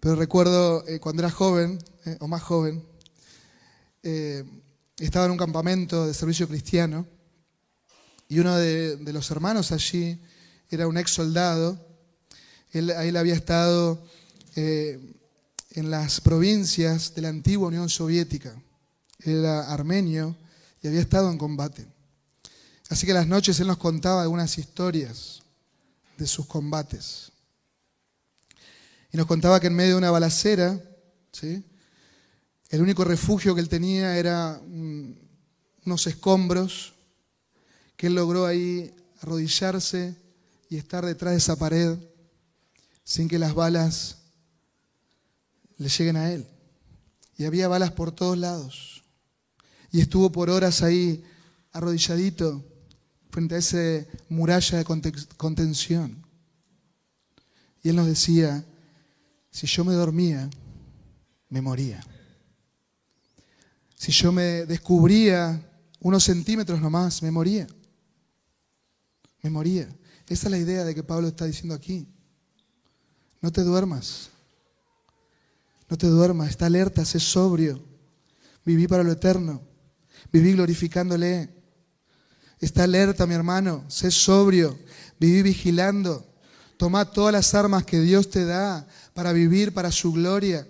[0.00, 2.84] pero recuerdo eh, cuando era joven, eh, o más joven,
[4.02, 4.44] eh,
[4.98, 7.06] estaba en un campamento de servicio cristiano
[8.28, 10.20] y uno de, los hermanos allí
[10.70, 11.91] era un ex soldado.
[12.72, 14.02] Él, él había estado
[14.54, 18.54] en las provincias de la antigua Unión Soviética.
[19.20, 20.36] era armenio
[20.82, 21.86] y había estado en combate.
[22.88, 25.42] Así que las noches él nos contaba algunas historias
[26.18, 27.32] de sus combates.
[29.12, 30.78] Y nos contaba que en medio de una balacera,
[31.30, 31.64] ¿sí?
[32.68, 34.60] el único refugio que él tenía era
[35.84, 36.94] unos escombros,
[37.96, 40.16] que él logró ahí arrodillarse
[40.68, 41.96] y estar detrás de esa pared
[43.04, 44.18] sin que las balas
[45.76, 46.46] le lleguen a él.
[47.36, 49.02] Y había balas por todos lados.
[49.90, 51.24] Y estuvo por horas ahí
[51.72, 52.64] arrodilladito
[53.30, 54.84] frente a esa muralla de
[55.36, 56.24] contención.
[57.82, 58.64] Y él nos decía,
[59.50, 60.48] si yo me dormía,
[61.48, 62.04] me moría.
[63.96, 65.60] Si yo me descubría
[66.00, 67.66] unos centímetros nomás, me moría.
[69.42, 69.88] Me moría.
[70.28, 72.06] Esa es la idea de que Pablo está diciendo aquí.
[73.42, 74.30] No te duermas.
[75.90, 76.48] No te duermas.
[76.48, 77.84] Está alerta, sé sobrio.
[78.64, 79.60] Viví para lo eterno.
[80.32, 81.62] Viví glorificándole.
[82.62, 84.78] Está alerta, mi hermano, sé sobrio,
[85.18, 86.24] viví vigilando.
[86.76, 90.66] Toma todas las armas que Dios te da para vivir para su gloria.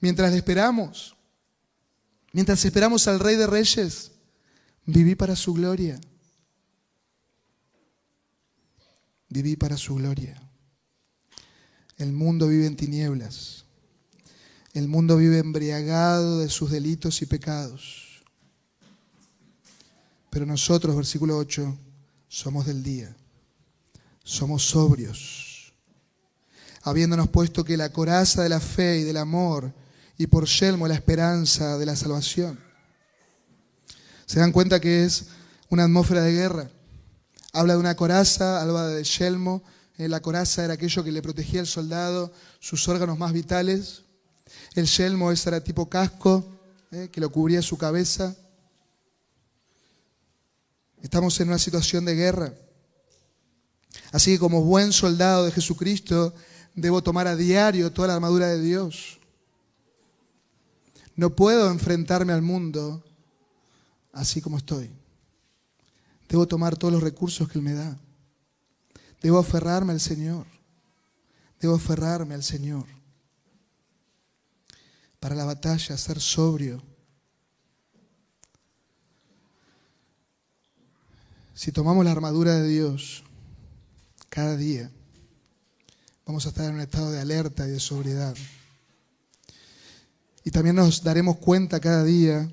[0.00, 1.16] Mientras le esperamos,
[2.32, 4.12] mientras esperamos al Rey de Reyes,
[4.84, 5.98] viví para su gloria.
[9.30, 10.49] Viví para su gloria.
[12.00, 13.66] El mundo vive en tinieblas.
[14.72, 18.22] El mundo vive embriagado de sus delitos y pecados.
[20.30, 21.76] Pero nosotros, versículo 8,
[22.26, 23.14] somos del día,
[24.24, 25.74] somos sobrios,
[26.80, 29.70] habiéndonos puesto que la coraza de la fe y del amor
[30.16, 32.58] y por yelmo la esperanza de la salvación.
[34.24, 35.26] Se dan cuenta que es
[35.68, 36.70] una atmósfera de guerra.
[37.52, 39.62] Habla de una coraza, habla de yelmo.
[40.00, 44.04] Eh, la coraza era aquello que le protegía al soldado, sus órganos más vitales.
[44.74, 46.42] El yelmo ese era tipo casco,
[46.90, 48.34] eh, que lo cubría su cabeza.
[51.02, 52.54] Estamos en una situación de guerra.
[54.10, 56.32] Así que como buen soldado de Jesucristo,
[56.74, 59.18] debo tomar a diario toda la armadura de Dios.
[61.14, 63.04] No puedo enfrentarme al mundo
[64.14, 64.90] así como estoy.
[66.26, 68.00] Debo tomar todos los recursos que Él me da.
[69.20, 70.46] Debo aferrarme al Señor.
[71.60, 72.86] Debo aferrarme al Señor.
[75.18, 76.82] Para la batalla, ser sobrio,
[81.60, 83.22] Si tomamos la armadura de Dios
[84.30, 84.90] cada día,
[86.24, 88.34] vamos a estar en un estado de alerta y de sobriedad.
[90.42, 92.50] Y también nos daremos cuenta cada día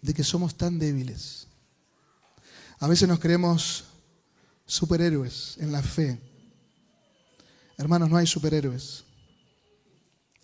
[0.00, 1.48] de que somos tan débiles.
[2.78, 3.82] A veces nos creemos
[4.72, 6.18] superhéroes en la fe.
[7.76, 9.04] Hermanos, no hay superhéroes.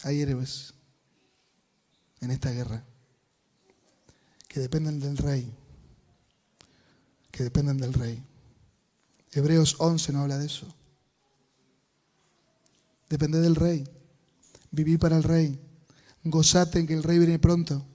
[0.03, 0.75] Hay héroes
[2.21, 2.85] en esta guerra
[4.47, 5.51] que dependen del rey
[7.31, 8.21] que dependen del rey.
[9.31, 10.67] Hebreos 11 no habla de eso.
[13.09, 13.89] Depende del rey.
[14.73, 15.57] Viví para el rey.
[16.25, 17.87] Gozate en que el rey viene pronto.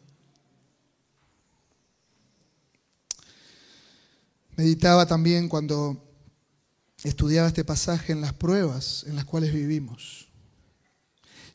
[4.55, 6.12] Meditaba también cuando
[7.04, 10.28] estudiaba este pasaje en las pruebas en las cuales vivimos.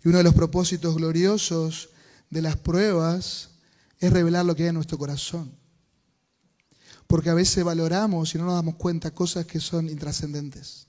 [0.05, 1.91] Y uno de los propósitos gloriosos
[2.31, 3.51] de las pruebas
[3.99, 5.59] es revelar lo que hay en nuestro corazón
[7.09, 10.87] porque a veces valoramos y no nos damos cuenta cosas que son intrascendentes.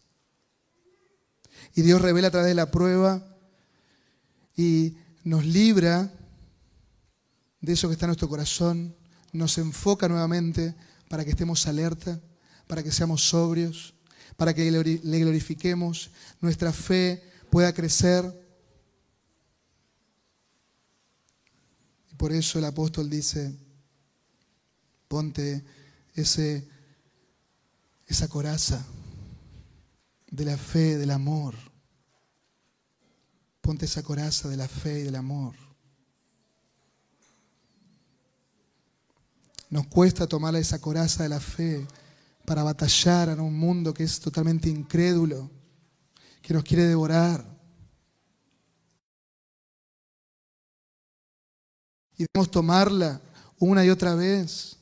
[1.73, 3.25] Y Dios revela a través de la prueba
[4.55, 6.11] y nos libra
[7.61, 8.95] de eso que está en nuestro corazón,
[9.31, 10.75] nos enfoca nuevamente
[11.07, 12.19] para que estemos alerta,
[12.67, 13.93] para que seamos sobrios,
[14.35, 16.11] para que le glorifiquemos,
[16.41, 18.25] nuestra fe pueda crecer.
[22.11, 23.53] Y por eso el apóstol dice,
[25.07, 25.63] ponte
[26.15, 26.67] ese
[28.09, 28.83] esa coraza
[30.31, 31.55] de la fe, del amor.
[33.61, 35.55] Ponte esa coraza de la fe y del amor.
[39.69, 41.85] Nos cuesta tomar esa coraza de la fe
[42.49, 45.51] para batallar en un mundo que es totalmente incrédulo,
[46.41, 47.45] que nos quiere devorar.
[52.17, 53.21] Y debemos tomarla
[53.59, 54.77] una y otra vez,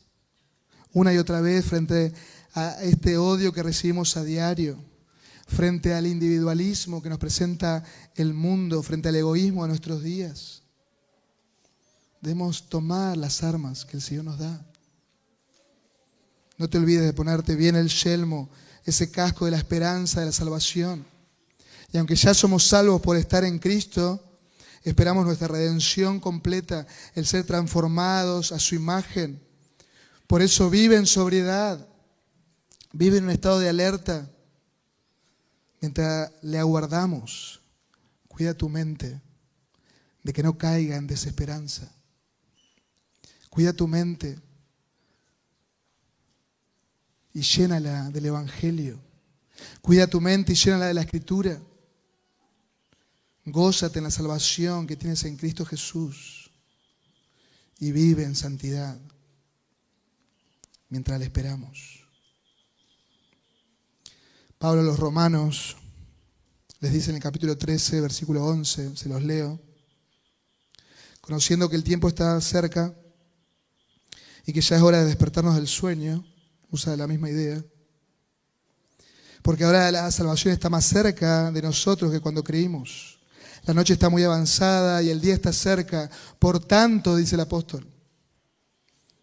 [0.93, 2.13] una y otra vez frente
[2.53, 4.81] a este odio que recibimos a diario,
[5.45, 7.83] frente al individualismo que nos presenta
[8.15, 10.63] el mundo, frente al egoísmo de nuestros días.
[12.21, 14.65] Debemos tomar las armas que el Señor nos da.
[16.57, 18.49] No te olvides de ponerte bien el yelmo,
[18.83, 21.05] ese casco de la esperanza, de la salvación.
[21.91, 24.23] Y aunque ya somos salvos por estar en Cristo,
[24.83, 29.41] esperamos nuestra redención completa, el ser transformados a su imagen.
[30.25, 31.87] Por eso vive en sobriedad,
[32.91, 34.29] vive en un estado de alerta.
[35.79, 37.61] Mientras le aguardamos,
[38.27, 39.21] cuida tu mente
[40.23, 41.91] de que no caiga en desesperanza.
[43.49, 44.39] Cuida tu mente
[47.37, 48.99] y llénala del Evangelio.
[49.79, 51.61] Cuida tu mente y llénala de la Escritura.
[53.45, 56.49] Gózate en la salvación que tienes en Cristo Jesús
[57.77, 58.99] y vive en santidad
[60.89, 62.07] mientras le esperamos.
[64.57, 65.77] Pablo a los romanos
[66.79, 69.61] les dice en el capítulo 13, versículo 11, se los leo,
[71.21, 72.95] conociendo que el tiempo está cerca
[74.43, 76.25] y que ya es hora de despertarnos del sueño,
[76.71, 77.63] usa la misma idea.
[79.41, 83.19] Porque ahora la salvación está más cerca de nosotros que cuando creímos.
[83.65, 86.09] La noche está muy avanzada y el día está cerca.
[86.39, 87.87] Por tanto, dice el apóstol,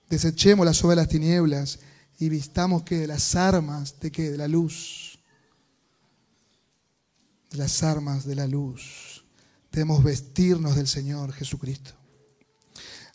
[0.08, 1.78] desechemos las obras de las tinieblas
[2.18, 4.30] y vistamos que de las armas de qué?
[4.30, 5.18] De la luz.
[7.50, 9.24] De las armas de la luz.
[9.72, 11.92] Debemos vestirnos del Señor Jesucristo.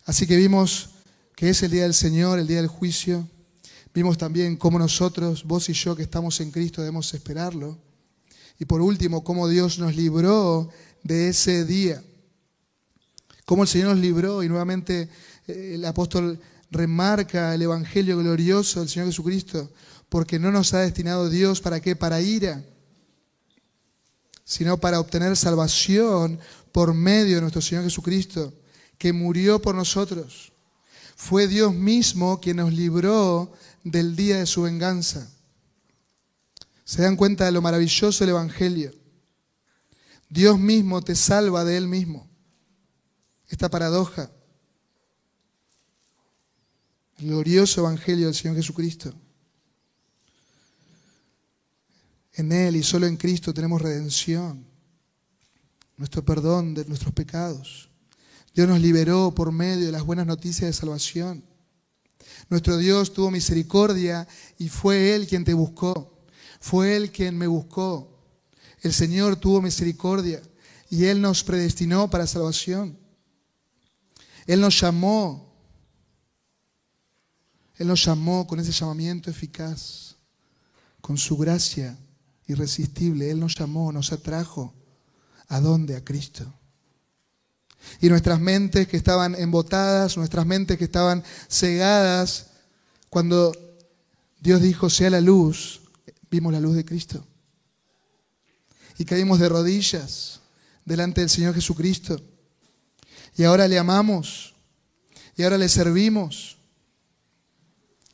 [0.04, 0.90] Así que vimos
[1.34, 3.28] que es el día del Señor, el día del juicio.
[3.92, 7.76] Vimos también cómo nosotros, vos y yo que estamos en Cristo, debemos esperarlo.
[8.58, 10.68] Y por último, cómo Dios nos libró
[11.02, 12.02] de ese día.
[13.44, 15.08] Cómo el Señor nos libró y nuevamente
[15.46, 16.38] eh, el apóstol
[16.70, 19.70] remarca el Evangelio glorioso del Señor Jesucristo,
[20.08, 22.62] porque no nos ha destinado Dios para qué, para ira,
[24.44, 26.38] sino para obtener salvación
[26.70, 28.52] por medio de nuestro Señor Jesucristo,
[28.98, 30.52] que murió por nosotros.
[31.16, 33.52] Fue Dios mismo quien nos libró
[33.84, 35.30] del día de su venganza.
[36.84, 38.92] ¿Se dan cuenta de lo maravilloso del Evangelio?
[40.28, 42.28] Dios mismo te salva de Él mismo.
[43.48, 44.30] Esta paradoja.
[47.18, 49.14] Glorioso Evangelio del Señor Jesucristo.
[52.34, 54.64] En Él y solo en Cristo tenemos redención,
[55.96, 57.90] nuestro perdón de nuestros pecados.
[58.54, 61.44] Dios nos liberó por medio de las buenas noticias de salvación.
[62.48, 64.26] Nuestro Dios tuvo misericordia
[64.58, 66.24] y fue Él quien te buscó.
[66.60, 68.10] Fue Él quien me buscó.
[68.82, 70.42] El Señor tuvo misericordia
[70.90, 72.98] y Él nos predestinó para salvación.
[74.46, 75.54] Él nos llamó.
[77.76, 80.16] Él nos llamó con ese llamamiento eficaz,
[81.00, 81.98] con su gracia
[82.46, 83.30] irresistible.
[83.30, 84.74] Él nos llamó, nos atrajo.
[85.48, 85.96] ¿A dónde?
[85.96, 86.52] A Cristo.
[88.00, 92.46] Y nuestras mentes que estaban embotadas, nuestras mentes que estaban cegadas,
[93.08, 93.52] cuando
[94.40, 95.80] Dios dijo, sea la luz,
[96.30, 97.26] vimos la luz de Cristo.
[98.98, 100.40] Y caímos de rodillas
[100.84, 102.20] delante del Señor Jesucristo.
[103.36, 104.54] Y ahora le amamos.
[105.36, 106.58] Y ahora le servimos.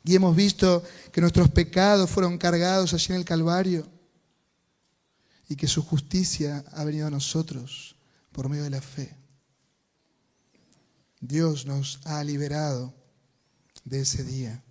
[0.03, 3.87] Y hemos visto que nuestros pecados fueron cargados allí en el Calvario.
[5.49, 7.95] Y que su justicia ha venido a nosotros
[8.31, 9.16] por medio de la fe.
[11.19, 12.93] Dios nos ha liberado
[13.83, 14.63] de ese día.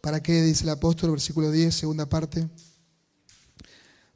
[0.00, 0.42] ¿Para qué?
[0.42, 2.48] Dice el apóstol, versículo 10, segunda parte.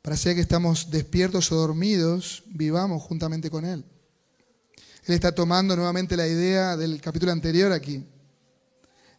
[0.01, 3.85] Para sea que estamos despiertos o dormidos, vivamos juntamente con Él.
[5.07, 8.07] Él está tomando nuevamente la idea del capítulo anterior aquí.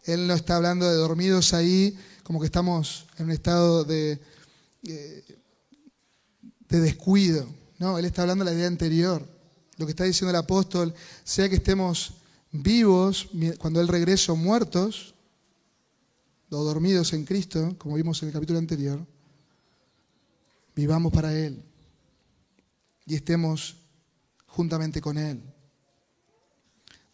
[0.03, 4.20] Él no está hablando de dormidos ahí como que estamos en un estado de,
[4.88, 5.24] eh,
[6.70, 7.47] de descuido.
[7.78, 9.34] No, Él está hablando de la idea anterior
[9.78, 12.13] lo que está diciendo el apóstol, sea que estemos
[12.51, 15.13] vivos cuando Él regrese o muertos,
[16.49, 19.05] o dormidos en Cristo, como vimos en el capítulo anterior,
[20.76, 21.61] vivamos para Él
[23.05, 23.76] y estemos
[24.47, 25.41] juntamente con Él.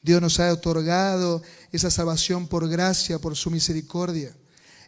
[0.01, 1.41] Dios nos ha otorgado
[1.71, 4.35] esa salvación por gracia, por su misericordia.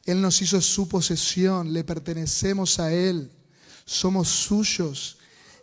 [0.06, 3.32] Él nos hizo su posesión, le pertenecemos a Él,
[3.86, 5.18] somos suyos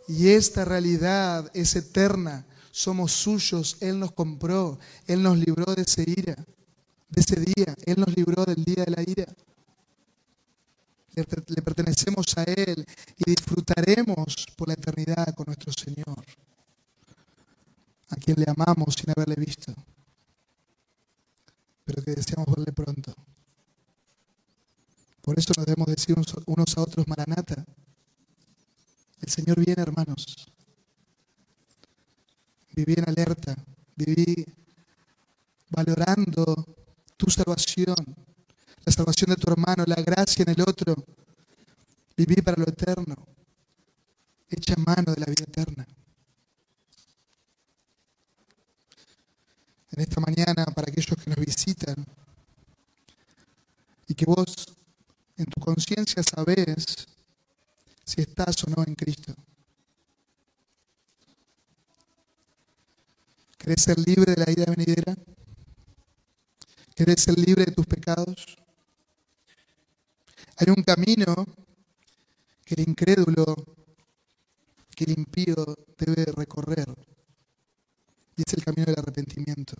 [0.07, 2.45] y esta realidad es eterna.
[2.71, 6.35] Somos suyos, Él nos compró, Él nos libró de ese ira,
[7.09, 9.27] de ese día, Él nos libró del día de la ira.
[11.13, 12.85] Le, pertenecemos a Él
[13.17, 16.25] y disfrutaremos por la eternidad con nuestro Señor,
[18.09, 19.73] a quien le amamos sin haberle visto,
[21.83, 23.13] pero que deseamos verle pronto.
[25.21, 27.65] Por eso nos debemos decir unos a otros, Maranata.
[29.21, 30.47] El Señor viene, hermanos.
[32.73, 33.55] Viví en alerta,
[33.95, 34.45] viví
[35.69, 36.75] valorando
[37.17, 37.95] tu salvación,
[38.83, 40.95] la salvación de tu hermano, la gracia en el otro.
[42.17, 43.15] Viví para lo eterno.
[44.49, 45.87] Echa mano de la vida eterna.
[49.91, 52.05] En esta mañana, para aquellos que nos visitan
[54.07, 54.73] y que vos
[55.37, 57.07] en tu conciencia sabes
[58.11, 59.33] si estás o no en Cristo.
[63.57, 65.15] ¿Querés ser libre de la ira venidera?
[66.93, 68.57] ¿Querés ser libre de tus pecados?
[70.57, 71.45] Hay un camino
[72.65, 73.55] que el incrédulo,
[74.93, 75.55] que el impío
[75.97, 76.89] debe recorrer.
[78.35, 79.75] Y es el camino del arrepentimiento.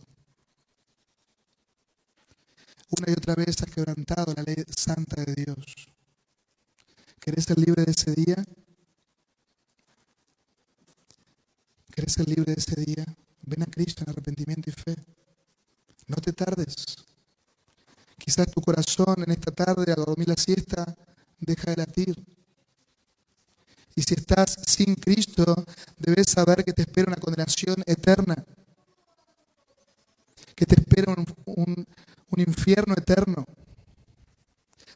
[2.91, 5.91] Una y otra vez has quebrantado la ley santa de Dios.
[7.21, 8.43] ¿Querés ser libre de ese día?
[11.91, 13.05] ¿Querés ser libre de ese día?
[13.43, 14.95] Ven a Cristo en arrepentimiento y fe.
[16.07, 16.97] No te tardes.
[18.17, 20.95] Quizás tu corazón en esta tarde, al dormir la siesta,
[21.39, 22.15] deja de latir.
[23.93, 25.63] Y si estás sin Cristo,
[25.99, 28.43] debes saber que te espera una condenación eterna.
[30.55, 31.87] Que te espera un, un,
[32.31, 33.45] un infierno eterno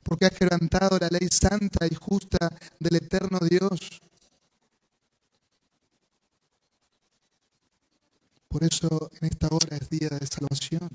[0.06, 4.00] porque has quebrantado la ley santa y justa del eterno Dios.
[8.48, 10.90] Por eso en esta hora es día de salvación.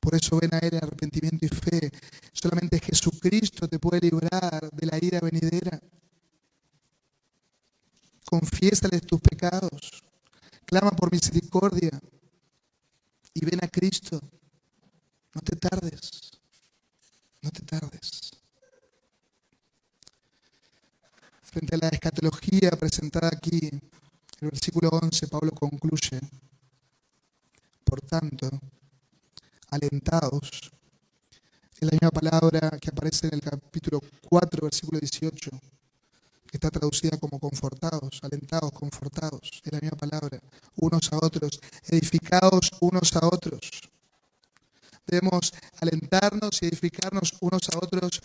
[0.00, 1.92] Por eso ven a Él en arrepentimiento y fe.
[2.32, 5.80] Solamente Jesucristo te puede librar de la ira venidera.
[8.24, 10.02] Confiésales tus pecados.
[10.64, 12.00] Clama por misericordia.
[13.32, 14.20] Y ven a Cristo.
[15.32, 16.35] No te tardes.
[17.46, 18.32] No te tardes.
[21.44, 23.70] Frente a la escatología presentada aquí,
[24.40, 26.18] el versículo 11, Pablo concluye,
[27.84, 28.50] por tanto,
[29.68, 30.72] alentados,
[31.76, 35.50] es la misma palabra que aparece en el capítulo 4, versículo 18,
[36.48, 40.40] que está traducida como confortados, alentados, confortados, es la misma palabra,
[40.74, 43.70] unos a otros, edificados unos a otros.
[45.06, 48.20] Debemos alentarnos y edificarnos unos a otros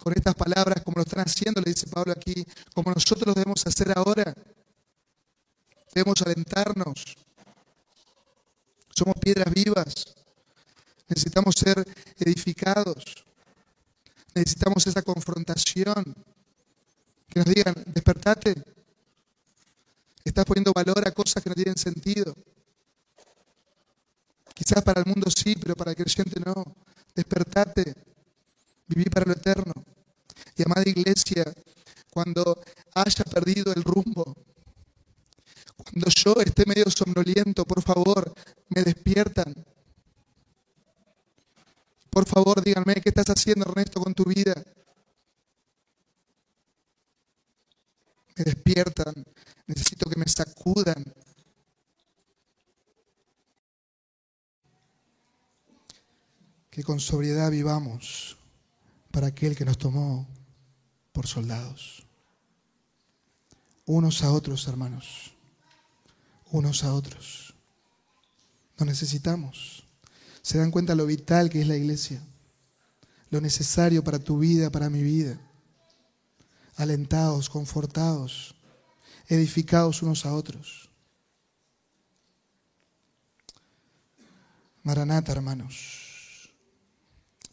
[0.00, 3.92] con estas palabras, como lo están haciendo, le dice Pablo aquí, como nosotros debemos hacer
[3.96, 4.34] ahora.
[5.92, 7.16] Debemos alentarnos.
[8.94, 10.14] Somos piedras vivas.
[11.08, 11.86] Necesitamos ser
[12.18, 13.24] edificados.
[14.34, 16.14] Necesitamos esa confrontación.
[17.28, 18.54] Que nos digan, despertate.
[20.24, 22.34] Estás poniendo valor a cosas que no tienen sentido.
[24.60, 26.76] Quizás para el mundo sí, pero para el creyente no.
[27.14, 27.94] Despertate,
[28.86, 29.72] viví para lo eterno.
[30.54, 31.50] Y amada iglesia,
[32.10, 32.60] cuando
[32.92, 34.36] haya perdido el rumbo,
[35.78, 38.34] cuando yo esté medio somnoliento, por favor,
[38.68, 39.54] me despiertan.
[42.10, 44.62] Por favor, díganme, ¿qué estás haciendo, Ernesto, con tu vida?
[48.36, 49.24] Me despiertan,
[49.66, 51.02] necesito que me sacudan,
[56.70, 58.36] que con sobriedad vivamos
[59.10, 60.26] para aquel que nos tomó
[61.12, 62.04] por soldados.
[63.86, 65.32] Unos a otros, hermanos.
[66.52, 67.54] Unos a otros.
[68.78, 69.84] Nos necesitamos.
[70.42, 72.22] ¿Se dan cuenta lo vital que es la iglesia?
[73.30, 75.40] Lo necesario para tu vida, para mi vida.
[76.76, 78.54] Alentados, confortados,
[79.26, 80.88] edificados unos a otros.
[84.82, 85.99] Maranata, hermanos.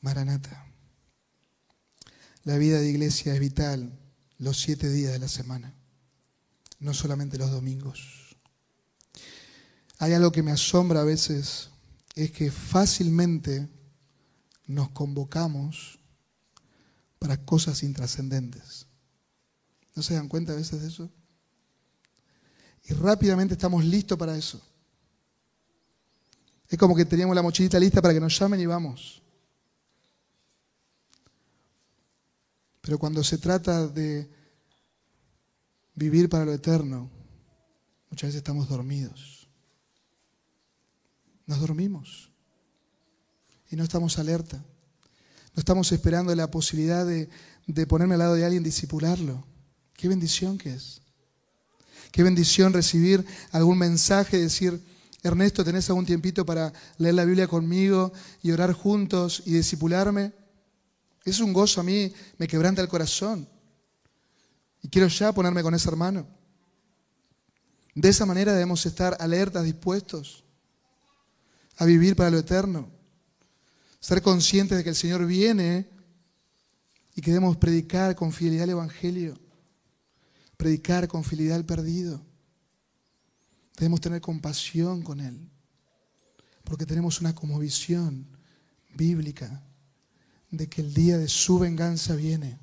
[0.01, 0.65] Maranata.
[2.43, 3.99] La vida de iglesia es vital
[4.37, 5.73] los siete días de la semana,
[6.79, 8.37] no solamente los domingos.
[9.99, 11.69] Hay algo que me asombra a veces,
[12.15, 13.67] es que fácilmente
[14.65, 15.99] nos convocamos
[17.19, 18.85] para cosas intrascendentes.
[19.95, 21.11] ¿No se dan cuenta a veces de eso?
[22.83, 24.61] Y rápidamente estamos listos para eso.
[26.69, 29.21] Es como que teníamos la mochilita lista para que nos llamen y vamos.
[32.87, 34.29] Pero cuando se trata de
[35.93, 37.11] vivir para lo eterno,
[38.09, 39.49] muchas veces estamos dormidos.
[41.45, 42.31] Nos dormimos
[43.69, 44.55] y no estamos alerta.
[44.55, 47.27] No estamos esperando la posibilidad de,
[47.87, 49.45] ponerme al lado de alguien, disipularlo.
[49.93, 51.01] Qué bendición que es.
[52.13, 54.81] Qué bendición recibir algún mensaje, decir,
[55.23, 60.31] Ernesto, ¿tenés algún tiempito para leer la Biblia conmigo y orar juntos y disipularme?
[61.27, 63.49] Es un gozo a mí, me quebranta el corazón.
[64.81, 66.25] Y quiero ya ponerme con ese hermano.
[67.93, 70.45] De esa manera debemos estar alertas, dispuestos
[71.75, 72.89] a vivir para lo eterno.
[73.99, 75.89] Ser conscientes de que el Señor viene
[77.13, 79.37] y que debemos predicar con fidelidad el Evangelio.
[80.55, 82.25] Predicar con fidelidad al perdido.
[83.75, 85.49] Debemos tener compasión con Él.
[86.63, 88.25] Porque tenemos una como visión
[88.95, 89.66] bíblica
[90.51, 92.59] de que el día de su venganza viene.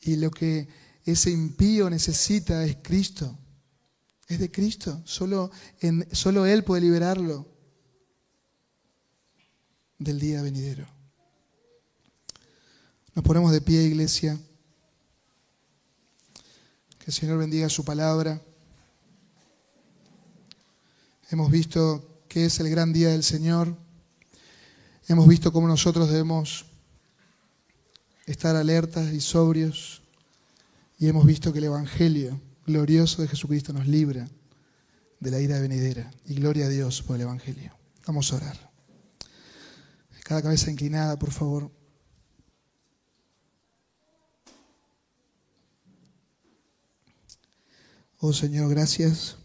[0.00, 0.68] Y lo que
[1.04, 3.38] ese impío necesita es Cristo.
[4.28, 5.02] Es de Cristo.
[5.04, 5.50] Solo,
[5.80, 7.46] en, solo Él puede liberarlo
[9.98, 10.86] del día venidero.
[13.14, 14.38] Nos ponemos de pie, iglesia.
[16.98, 18.42] Que el Señor bendiga su palabra.
[21.30, 23.85] Hemos visto que es el gran día del Señor.
[25.08, 26.66] Hemos visto cómo nosotros debemos
[28.26, 30.02] estar alertas y sobrios.
[30.98, 34.28] Y hemos visto que el Evangelio glorioso de Jesucristo nos libra
[35.20, 36.10] de la ira venidera.
[36.26, 37.72] Y gloria a Dios por el Evangelio.
[38.06, 38.70] Vamos a orar.
[40.24, 41.70] Cada cabeza inclinada, por favor.
[48.18, 49.36] Oh Señor, gracias.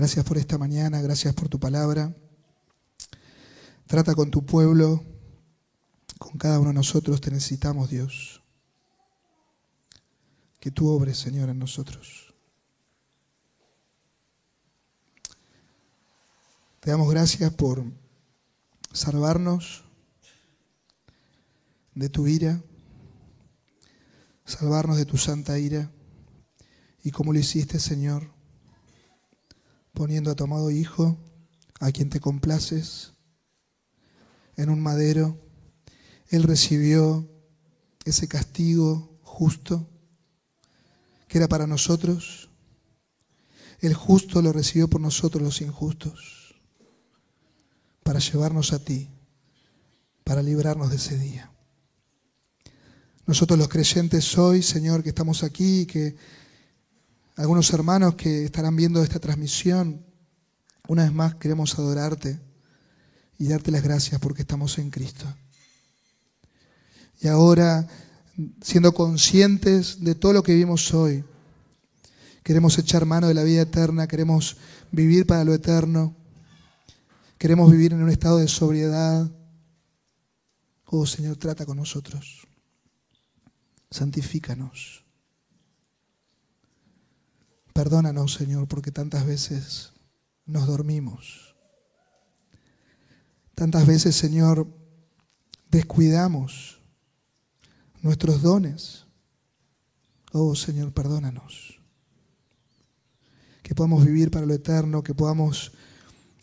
[0.00, 2.16] Gracias por esta mañana, gracias por tu palabra.
[3.86, 5.04] Trata con tu pueblo,
[6.18, 8.42] con cada uno de nosotros te necesitamos, Dios.
[10.58, 12.32] Que tú obres, Señor, en nosotros.
[16.80, 17.84] Te damos gracias por
[18.94, 19.84] salvarnos
[21.94, 22.62] de tu ira,
[24.46, 25.92] salvarnos de tu santa ira,
[27.04, 28.39] y como lo hiciste, Señor,
[29.92, 31.18] poniendo a tu amado Hijo,
[31.80, 33.12] a quien te complaces,
[34.56, 35.38] en un madero.
[36.28, 37.28] Él recibió
[38.04, 39.88] ese castigo justo
[41.28, 42.50] que era para nosotros.
[43.80, 46.60] El justo lo recibió por nosotros los injustos,
[48.02, 49.08] para llevarnos a ti,
[50.24, 51.50] para librarnos de ese día.
[53.26, 56.16] Nosotros los creyentes hoy, Señor, que estamos aquí, que
[57.40, 60.04] algunos hermanos que estarán viendo esta transmisión,
[60.88, 62.38] una vez más queremos adorarte
[63.38, 65.24] y darte las gracias porque estamos en Cristo.
[67.22, 67.88] Y ahora,
[68.60, 71.24] siendo conscientes de todo lo que vivimos hoy,
[72.42, 74.58] queremos echar mano de la vida eterna, queremos
[74.92, 76.14] vivir para lo eterno,
[77.38, 79.30] queremos vivir en un estado de sobriedad.
[80.84, 82.46] Oh Señor, trata con nosotros,
[83.90, 85.09] santifícanos.
[87.80, 89.94] Perdónanos, Señor, porque tantas veces
[90.44, 91.56] nos dormimos.
[93.54, 94.68] Tantas veces, Señor,
[95.70, 96.78] descuidamos
[98.02, 99.06] nuestros dones.
[100.32, 101.80] Oh, Señor, perdónanos.
[103.62, 105.72] Que podamos vivir para lo eterno, que podamos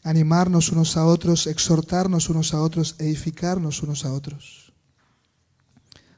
[0.01, 4.73] animarnos unos a otros, exhortarnos unos a otros, edificarnos unos a otros.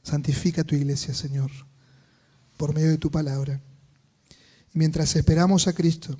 [0.01, 1.51] Santifica tu iglesia, Señor,
[2.55, 3.61] por medio de tu palabra
[4.73, 6.17] mientras esperamos a Cristo,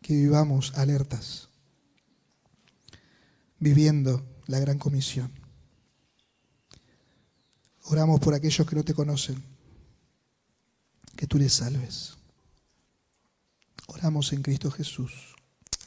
[0.00, 1.48] que vivamos alertas,
[3.58, 5.32] viviendo la gran comisión.
[7.84, 9.42] Oramos por aquellos que no te conocen,
[11.16, 12.14] que tú les salves.
[13.86, 15.12] Oramos en Cristo Jesús.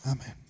[0.03, 0.44] Amén.